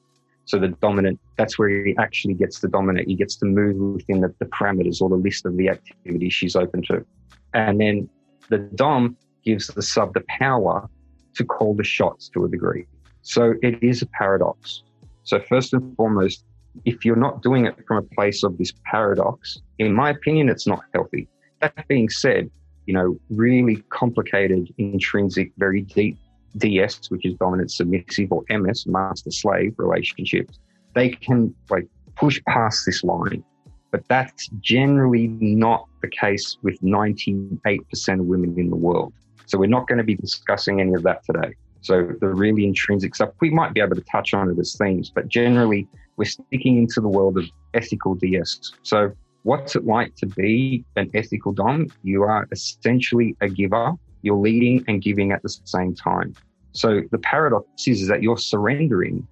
so 0.49 0.59
the 0.59 0.69
dominant, 0.69 1.21
that's 1.37 1.59
where 1.59 1.69
he 1.85 1.95
actually 1.99 2.33
gets 2.33 2.61
the 2.61 2.69
dominant. 2.69 3.07
He 3.07 3.15
gets 3.15 3.37
to 3.37 3.45
move 3.45 3.77
within 3.97 4.23
the, 4.23 4.35
the 4.39 4.47
parameters 4.47 5.03
or 5.03 5.11
the 5.11 5.17
list 5.17 5.45
of 5.45 5.55
the 5.59 5.69
activities 5.69 6.33
she's 6.33 6.57
open 6.57 6.81
to. 6.85 7.05
And 7.53 7.79
then 7.79 8.09
the 8.49 8.57
dom 8.57 9.19
gives 9.45 9.67
the 9.67 9.83
sub 9.83 10.15
the 10.15 10.25
power 10.27 10.89
to 11.35 11.45
call 11.45 11.75
the 11.75 11.85
shots 11.85 12.31
to 12.31 12.47
a 12.47 12.49
degree. 12.49 12.87
So 13.21 13.57
it 13.63 13.83
is 13.83 14.01
a 14.01 14.07
paradox. 14.07 14.85
So 15.25 15.39
first 15.39 15.75
and 15.75 15.95
foremost, 15.97 16.47
if 16.87 17.05
you're 17.05 17.15
not 17.15 17.43
doing 17.43 17.67
it 17.67 17.77
from 17.87 17.99
a 17.99 18.15
place 18.15 18.43
of 18.43 18.57
this 18.57 18.73
paradox, 18.91 19.61
in 19.79 19.93
my 19.93 20.09
opinion, 20.09 20.49
it's 20.49 20.67
not 20.67 20.81
healthy. 20.95 21.29
That 21.61 21.87
being 21.89 22.09
said, 22.09 22.51
you 22.87 22.95
know, 22.95 23.21
really 23.29 23.85
complicated, 23.91 24.73
intrinsic, 24.79 25.53
very 25.59 25.83
deep 25.83 26.17
DS, 26.57 27.11
which 27.11 27.25
is 27.25 27.35
dominant 27.35 27.71
submissive, 27.71 28.33
or 28.33 28.45
MS, 28.51 28.87
master 28.87 29.31
slave 29.31 29.75
relationships, 29.77 30.59
they 30.95 31.11
can 31.11 31.55
like 31.71 31.87
push 32.17 32.41
past 32.49 32.85
this 32.87 33.05
line. 33.05 33.45
But 33.91 34.07
that's 34.09 34.49
generally 34.61 35.29
not 35.29 35.87
the 36.03 36.09
case 36.09 36.59
with 36.63 36.81
98% 36.83 38.21
of 38.21 38.27
women 38.27 38.59
in 38.59 38.69
the 38.69 38.77
world. 38.77 39.15
So 39.47 39.59
we're 39.59 39.67
not 39.67 39.87
going 39.89 39.99
to 39.99 40.05
be 40.05 40.15
discussing 40.15 40.81
any 40.81 40.93
of 40.93 41.03
that 41.05 41.25
today. 41.25 41.55
So 41.81 42.13
the 42.21 42.29
really 42.29 42.65
intrinsic 42.65 43.15
stuff, 43.15 43.31
we 43.41 43.51
might 43.51 43.73
be 43.73 43.81
able 43.81 43.97
to 43.97 44.03
touch 44.03 44.35
on 44.35 44.51
it 44.51 44.59
as 44.59 44.77
themes, 44.77 45.11
but 45.15 45.29
generally 45.29 45.87
we're 46.17 46.27
sticking 46.27 46.77
into 46.77 47.01
the 47.01 47.09
world 47.09 47.39
of 47.39 47.47
ethical 47.73 48.15
DS. 48.15 48.73
So 48.83 49.13
what's 49.45 49.77
it 49.77 49.87
like 49.87 50.15
to 50.17 50.27
be 50.27 50.85
an 50.97 51.11
ethical 51.15 51.53
Dom? 51.53 51.87
You 52.03 52.25
are 52.25 52.47
essentially 52.53 53.37
a 53.41 53.49
giver. 53.49 53.93
You're 54.29 54.37
leading 54.37 54.85
and 54.89 55.01
giving 55.01 55.33
at 55.33 55.43
the 55.43 55.49
same 55.49 55.95
time. 55.95 56.35
So 56.73 57.01
the 57.11 57.19
paradox 57.19 57.67
is, 57.87 58.03
is 58.03 58.09
that 58.09 58.23
you're 58.23 58.37
surrendering 58.37 59.27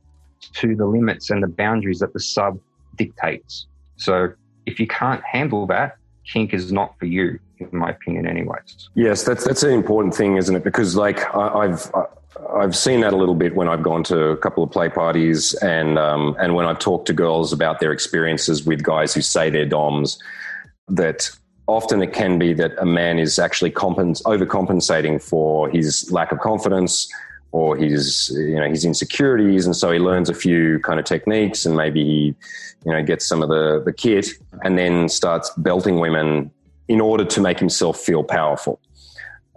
to 0.55 0.75
the 0.75 0.87
limits 0.87 1.29
and 1.29 1.43
the 1.43 1.49
boundaries 1.49 1.99
that 1.99 2.15
the 2.15 2.21
sub 2.21 2.59
dictates. 2.97 3.67
So 3.97 4.33
if 4.65 4.81
you 4.81 4.87
can't 4.87 5.23
handle 5.23 5.67
that, 5.67 5.99
kink 6.25 6.55
is 6.55 6.73
not 6.73 6.99
for 6.99 7.05
you, 7.05 7.39
in 7.59 7.69
my 7.73 7.91
opinion, 7.91 8.27
anyways. 8.27 8.89
Yes, 8.95 9.23
that's 9.23 9.45
that's 9.45 9.63
an 9.63 9.73
important 9.73 10.15
thing, 10.15 10.39
isn't 10.39 10.57
it? 10.57 10.65
Because 10.65 10.97
like 10.97 11.19
I, 11.35 11.69
have 11.69 11.93
I've 12.55 12.75
seen 12.77 13.01
that 13.03 13.13
a 13.13 13.17
little 13.17 13.35
bit 13.35 13.55
when 13.55 13.69
I've 13.69 13.83
gone 13.83 14.03
to 14.05 14.29
a 14.29 14.37
couple 14.39 14.65
of 14.65 14.71
play 14.71 14.89
parties 14.89 15.53
and 15.55 15.99
um, 15.99 16.37
and 16.41 16.55
when 16.55 16.65
I've 16.65 16.79
talked 16.79 17.07
to 17.09 17.13
girls 17.13 17.53
about 17.53 17.81
their 17.81 17.93
experiences 17.93 18.65
with 18.65 18.83
guys 18.83 19.13
who 19.13 19.21
say 19.21 19.51
they're 19.51 19.67
DOMs, 19.67 20.19
that 20.89 21.31
often 21.66 22.02
it 22.02 22.12
can 22.12 22.38
be 22.38 22.52
that 22.55 22.72
a 22.79 22.87
man 22.87 23.18
is 23.18 23.38
actually 23.38 23.70
compens- 23.70 24.22
overcompensating 24.22 25.22
for 25.22 25.68
his 25.68 26.11
lack 26.12 26.33
of 26.33 26.38
confidence 26.38 27.09
or 27.52 27.76
his 27.76 28.31
you 28.35 28.57
know 28.57 28.68
his 28.68 28.85
insecurities 28.85 29.66
and 29.66 29.74
so 29.74 29.90
he 29.90 29.98
learns 29.98 30.29
a 30.29 30.35
few 30.35 30.79
kind 30.81 30.98
of 30.98 31.07
techniques 31.07 31.64
and 31.64 31.76
maybe 31.76 32.05
he 32.05 32.35
you 32.85 32.92
know 32.92 33.02
gets 33.02 33.24
some 33.24 33.42
of 33.42 33.48
the 33.48 33.83
the 33.85 33.92
kit 33.92 34.29
and 34.62 34.79
then 34.79 35.09
starts 35.09 35.50
belting 35.57 35.98
women 35.98 36.50
in 36.88 37.00
order 37.00 37.24
to 37.24 37.40
make 37.40 37.59
himself 37.59 37.98
feel 37.98 38.22
powerful 38.22 38.81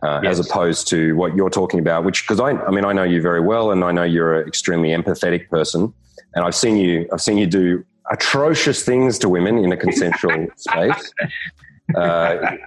uh, 0.02 0.20
yes. 0.24 0.40
as 0.40 0.48
opposed 0.48 0.88
to 0.88 1.16
what 1.16 1.36
you're 1.36 1.50
talking 1.50 1.80
about 1.80 2.04
which 2.04 2.24
because 2.24 2.40
I, 2.40 2.52
I 2.52 2.72
mean 2.72 2.86
i 2.86 2.94
know 2.94 3.04
you 3.04 3.22
very 3.22 3.42
well 3.42 3.72
and 3.72 3.84
i 3.84 3.92
know 3.92 4.04
you're 4.04 4.42
an 4.42 4.48
extremely 4.48 4.90
empathetic 4.90 5.50
person 5.50 5.94
and 6.36 6.46
i've 6.46 6.56
seen 6.56 6.78
you 6.78 7.08
i've 7.12 7.22
seen 7.22 7.38
you 7.38 7.48
do 7.48 7.84
atrocious 8.12 8.84
things 8.84 9.20
to 9.20 9.30
women 9.30 9.58
in 9.58 9.72
a 9.72 9.78
consensual 9.78 10.48
space 10.56 11.14
uh, 11.96 12.58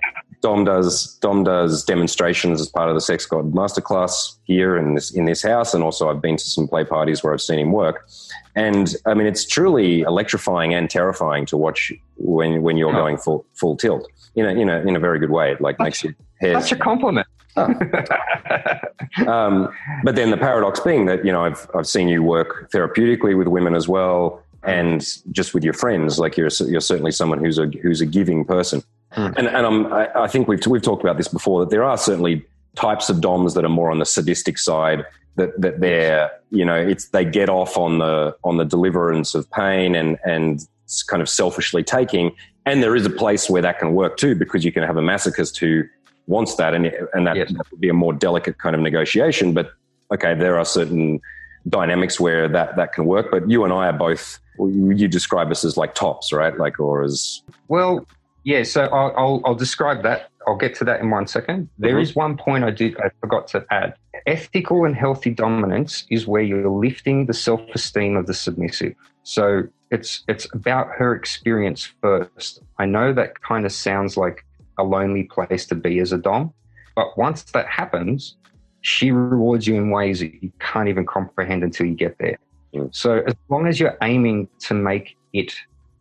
Dom 0.43 0.65
does 0.65 1.17
Dom 1.21 1.45
does 1.45 1.85
demonstrations 1.85 2.61
as 2.61 2.69
part 2.69 2.89
of 2.89 2.95
the 2.95 3.01
Sex 3.01 3.25
God 3.27 3.53
Masterclass 3.53 4.37
here 4.45 4.77
in 4.77 4.95
this 4.95 5.13
in 5.13 5.25
this 5.25 5.43
house, 5.43 5.73
and 5.73 5.85
also 5.85 6.11
I've 6.11 6.21
been 6.21 6.37
to 6.37 6.45
some 6.45 6.67
play 6.67 6.85
parties 6.85 7.23
where 7.23 7.33
I've 7.33 7.41
seen 7.41 7.61
him 7.61 7.73
work. 7.73 8.09
And 8.57 8.95
I 9.07 9.15
mean, 9.15 9.27
it's 9.27 9.47
truly 9.47 10.01
electrifying 10.01 10.75
and 10.75 10.91
terrifying 10.91 11.47
to 11.47 11.57
watch 11.57 11.93
when 12.17 12.63
when 12.63 12.77
you're 12.77 12.93
going 12.93 13.19
full 13.19 13.47
full 13.55 13.77
tilt 13.77 14.09
in 14.35 14.45
a 14.45 14.51
in 14.51 14.69
a 14.69 14.81
in 14.81 14.97
a 14.97 15.01
very 15.01 15.21
good 15.21 15.31
way. 15.31 15.53
It 15.53 15.61
like 15.61 15.77
such, 15.77 15.85
makes 15.85 16.05
your 16.05 16.15
hair 16.41 16.61
such 16.61 16.73
a 16.73 16.77
compliment. 16.77 17.27
Oh. 17.57 17.67
um, 19.27 19.73
but 20.05 20.17
then 20.17 20.31
the 20.31 20.39
paradox 20.39 20.81
being 20.81 21.07
that 21.07 21.25
you 21.25 21.31
know 21.31 21.45
I've 21.45 21.71
I've 21.73 21.87
seen 21.87 22.09
you 22.09 22.23
work 22.23 22.71
therapeutically 22.73 23.39
with 23.39 23.47
women 23.47 23.77
as 23.77 23.87
well, 23.89 24.43
and 24.65 25.07
just 25.31 25.55
with 25.55 25.63
your 25.63 25.75
friends. 25.75 26.19
Like 26.19 26.37
you're 26.37 26.51
you're 26.67 26.81
certainly 26.81 27.13
someone 27.13 27.39
who's 27.39 27.59
a 27.59 27.67
who's 27.67 28.01
a 28.01 28.07
giving 28.07 28.45
person. 28.45 28.83
Mm. 29.17 29.37
And, 29.37 29.49
and 29.49 29.67
um, 29.67 29.93
I, 29.93 30.23
I, 30.23 30.29
think 30.29 30.49
we've, 30.49 30.65
we've 30.67 30.83
talked 30.83 31.03
about 31.03 31.17
this 31.17 31.29
before 31.29 31.61
that 31.61 31.71
there 31.71 31.85
are 31.85 31.99
certainly 31.99 32.45
types 32.77 33.11
of 33.11 33.21
DOMs 33.21 33.55
that 33.55 33.65
are 33.65 33.71
more 33.71 33.91
on 33.91 33.99
the 33.99 34.07
sadistic 34.07 34.59
side 34.59 35.05
that, 35.37 35.59
that 35.61 35.81
they're, 35.81 36.31
you 36.51 36.65
know, 36.65 36.75
it's, 36.75 37.09
they 37.09 37.25
get 37.25 37.49
off 37.49 37.77
on 37.77 37.99
the, 37.99 38.37
on 38.45 38.57
the 38.57 38.65
deliverance 38.65 39.35
of 39.35 39.51
pain 39.51 39.95
and, 39.95 40.19
and 40.25 40.67
kind 41.09 41.23
of 41.23 41.29
selfishly 41.29 41.83
taking. 41.83 42.35
And 42.67 42.83
there 42.83 42.95
is 42.95 43.05
a 43.07 43.11
place 43.11 43.51
where 43.51 43.63
that 43.63 43.79
can 43.79 43.93
work 43.93 44.17
too, 44.17 44.35
because 44.35 44.65
you 44.65 44.73
can 44.73 44.83
have 44.83 44.97
a 44.97 45.03
masochist 45.03 45.59
who 45.59 45.85
wants 46.27 46.57
that 46.57 46.75
and, 46.75 46.87
and 47.13 47.27
that, 47.27 47.37
yes. 47.37 47.53
that 47.53 47.71
would 47.71 47.81
be 47.81 47.89
a 47.89 47.95
more 47.95 48.13
delicate 48.13 48.59
kind 48.59 48.75
of 48.75 48.83
negotiation. 48.83 49.53
But 49.53 49.73
okay, 50.13 50.35
there 50.35 50.59
are 50.59 50.65
certain 50.65 51.21
dynamics 51.69 52.21
where 52.21 52.49
that, 52.49 52.77
that 52.77 52.93
can 52.93 53.07
work. 53.07 53.31
But 53.31 53.49
you 53.51 53.65
and 53.65 53.73
I 53.73 53.89
are 53.89 53.93
both, 53.93 54.39
you 54.59 55.09
describe 55.09 55.51
us 55.51 55.65
as 55.65 55.77
like 55.77 55.95
tops, 55.95 56.33
right? 56.33 56.57
Like, 56.57 56.79
or 56.79 57.03
as. 57.03 57.43
Well, 57.69 58.07
yeah, 58.45 58.63
so 58.63 58.85
I'll, 58.85 59.13
I'll, 59.17 59.41
I'll, 59.45 59.55
describe 59.55 60.03
that. 60.03 60.31
I'll 60.47 60.57
get 60.57 60.75
to 60.77 60.85
that 60.85 61.01
in 61.01 61.11
one 61.11 61.27
second. 61.27 61.69
There 61.79 61.93
mm-hmm. 61.93 62.01
is 62.01 62.17
one 62.17 62.37
point 62.37 62.65
I 62.65 62.71
did 62.71 62.97
I 62.99 63.11
forgot 63.21 63.47
to 63.49 63.65
add. 63.71 63.95
Ethical 64.27 64.85
and 64.85 64.97
healthy 64.97 65.31
dominance 65.31 66.05
is 66.11 66.27
where 66.27 66.43
you're 66.43 66.69
lifting 66.69 67.27
the 67.27 67.35
self-esteem 67.35 68.17
of 68.17 68.27
the 68.27 68.35
submissive. 68.35 68.95
So 69.23 69.65
it's 69.91 70.25
it's 70.27 70.47
about 70.53 70.89
her 70.97 71.15
experience 71.15 71.93
first. 72.01 72.61
I 72.79 72.87
know 72.87 73.13
that 73.13 73.41
kind 73.43 73.65
of 73.65 73.73
sounds 73.73 74.17
like 74.17 74.45
a 74.79 74.83
lonely 74.83 75.25
place 75.25 75.67
to 75.67 75.75
be 75.75 76.01
as 76.01 76.13
a 76.13 76.19
dom, 76.19 76.53
but 76.97 77.17
once 77.17 77.45
that 77.53 77.67
happens, 77.69 78.37
she 78.81 79.13
rewards 79.13 79.67
you 79.67 79.77
in 79.77 79.91
ways 79.91 80.21
that 80.21 80.43
you 80.43 80.51
can't 80.59 80.89
even 80.89 81.07
comprehend 81.07 81.63
until 81.63 81.87
you 81.87 81.95
get 81.95 82.19
there. 82.19 82.39
Mm. 82.75 82.95
So 82.95 83.23
as 83.27 83.35
long 83.49 83.67
as 83.67 83.79
you're 83.79 83.99
aiming 84.03 84.49
to 84.61 84.75
make 84.75 85.17
it 85.33 85.55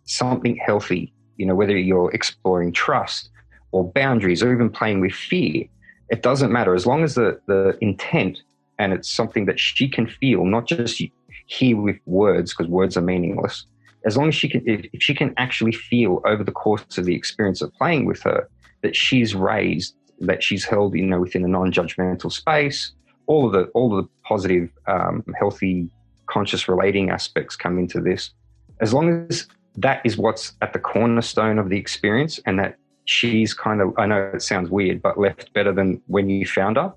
something 0.06 0.56
healthy 0.56 1.14
you 1.42 1.48
know, 1.48 1.56
whether 1.56 1.76
you're 1.76 2.12
exploring 2.12 2.72
trust 2.72 3.32
or 3.72 3.92
boundaries 3.92 4.44
or 4.44 4.54
even 4.54 4.70
playing 4.70 5.02
with 5.02 5.12
fear, 5.12 5.66
it 6.12 6.22
doesn't 6.22 6.52
matter 6.52 6.76
as 6.76 6.86
long 6.86 7.04
as 7.04 7.16
the, 7.16 7.42
the 7.48 7.76
intent 7.82 8.44
and 8.78 8.94
it's 8.94 9.10
something 9.10 9.46
that 9.46 9.60
she 9.60 9.90
can 9.90 10.06
feel, 10.06 10.46
not 10.46 10.68
just 10.68 11.02
hear 11.48 11.78
with 11.78 11.98
words 12.06 12.54
because 12.54 12.68
words 12.68 12.96
are 12.96 13.02
meaningless. 13.02 13.66
As 14.06 14.18
long 14.18 14.28
as 14.28 14.36
she 14.36 14.48
can, 14.50 14.62
if, 14.68 14.86
if 14.94 15.02
she 15.02 15.16
can 15.16 15.34
actually 15.38 15.72
feel 15.72 16.22
over 16.26 16.44
the 16.44 16.52
course 16.52 16.96
of 17.00 17.06
the 17.06 17.16
experience 17.16 17.60
of 17.64 17.74
playing 17.74 18.06
with 18.06 18.22
her 18.22 18.48
that 18.84 18.96
she's 18.96 19.34
raised, 19.34 19.96
that 20.20 20.44
she's 20.44 20.64
held, 20.64 20.94
you 20.94 21.08
know, 21.08 21.22
within 21.22 21.44
a 21.44 21.48
non-judgmental 21.48 22.32
space, 22.32 22.92
all 23.26 23.48
of 23.48 23.54
the 23.54 23.64
all 23.74 23.98
of 23.98 24.06
the 24.06 24.10
positive, 24.24 24.70
um, 24.86 25.24
healthy, 25.40 25.90
conscious 26.28 26.68
relating 26.68 27.10
aspects 27.10 27.56
come 27.56 27.80
into 27.80 28.00
this. 28.00 28.30
As 28.80 28.94
long 28.94 29.28
as 29.30 29.48
that 29.76 30.02
is 30.04 30.18
what's 30.18 30.54
at 30.62 30.74
the 30.74 30.80
cornerstone 30.80 31.58
of 31.58 31.70
the 31.70 31.78
experience 31.78 32.40
and 32.46 32.60
that 32.60 32.78
she's 33.06 33.54
kind 33.54 33.82
of 33.82 33.94
i 33.98 34.06
know 34.06 34.32
it 34.34 34.42
sounds 34.42 34.70
weird 34.70 35.02
but 35.02 35.18
left 35.18 35.52
better 35.54 35.72
than 35.72 36.02
when 36.08 36.30
you 36.30 36.46
found 36.46 36.78
her 36.78 36.94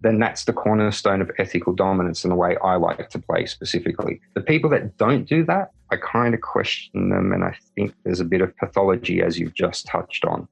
then 0.00 0.18
that's 0.18 0.44
the 0.44 0.52
cornerstone 0.52 1.20
of 1.20 1.30
ethical 1.38 1.72
dominance 1.72 2.24
in 2.24 2.30
the 2.30 2.36
way 2.36 2.56
i 2.62 2.76
like 2.76 3.08
to 3.08 3.18
play 3.18 3.46
specifically 3.46 4.20
the 4.34 4.40
people 4.40 4.68
that 4.68 4.96
don't 4.96 5.28
do 5.28 5.44
that 5.44 5.70
i 5.90 5.96
kind 5.96 6.34
of 6.34 6.40
question 6.40 7.10
them 7.10 7.32
and 7.32 7.44
i 7.44 7.56
think 7.74 7.94
there's 8.04 8.20
a 8.20 8.24
bit 8.24 8.40
of 8.40 8.56
pathology 8.56 9.22
as 9.22 9.38
you've 9.38 9.54
just 9.54 9.86
touched 9.86 10.24
on 10.24 10.48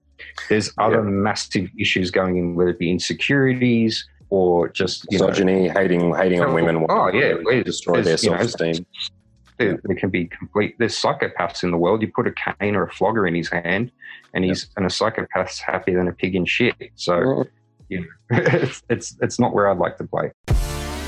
there's 0.49 0.73
other 0.79 1.03
yeah. 1.03 1.11
massive 1.11 1.69
issues 1.79 2.11
going 2.11 2.37
in 2.37 2.55
whether 2.55 2.71
it 2.71 2.79
be 2.79 2.91
insecurities 2.91 4.07
or 4.31 4.69
just 4.69 5.07
misogyny, 5.11 5.69
know, 5.69 5.75
hating, 5.75 6.15
hating 6.15 6.41
on 6.41 6.51
oh, 6.51 6.55
women. 6.55 6.87
Oh 6.89 7.09
yeah, 7.13 7.63
destroy 7.63 8.03
their 8.03 8.17
self-esteem. 8.17 8.85
There, 9.59 9.81
there, 9.85 9.97
can 9.97 10.11
be 10.11 10.27
complete. 10.27 10.77
There's 10.79 10.95
psychopaths 10.95 11.63
in 11.63 11.71
the 11.71 11.79
world. 11.79 12.03
You 12.03 12.13
put 12.13 12.27
a 12.27 12.33
cane 12.33 12.77
or 12.77 12.85
a 12.85 12.91
flogger 12.91 13.27
in 13.27 13.35
his 13.35 13.49
hand, 13.49 13.91
and 14.35 14.45
he's 14.45 14.65
yep. 14.65 14.71
and 14.77 14.87
a 14.87 14.89
psychopath's 14.89 15.59
happier 15.61 15.97
than 15.97 16.09
a 16.09 16.13
pig 16.13 16.35
in 16.35 16.45
shit. 16.45 16.75
So, 16.95 17.45
yeah, 17.89 18.01
it's, 18.31 18.83
it's 18.91 19.17
it's 19.21 19.39
not 19.39 19.55
where 19.55 19.69
I'd 19.69 19.79
like 19.79 19.97
to 19.99 20.05
play. 20.05 20.33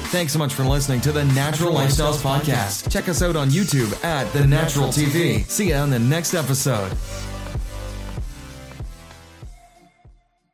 Thanks 0.09 0.33
so 0.33 0.39
much 0.39 0.55
for 0.55 0.65
listening 0.65 1.03
to 1.03 1.13
the 1.13 1.25
Natural 1.27 1.71
Lifestyles 1.71 2.23
Podcast. 2.23 2.91
Check 2.91 3.11
us 3.11 3.21
out 3.21 3.37
on 3.37 3.51
YouTube 3.51 4.03
at 4.03 4.33
The 4.33 4.47
Natural 4.47 4.89
TV. 4.89 5.45
See 5.45 5.69
you 5.69 5.75
on 5.75 5.91
the 5.91 5.99
next 5.99 6.33
episode. 6.33 6.97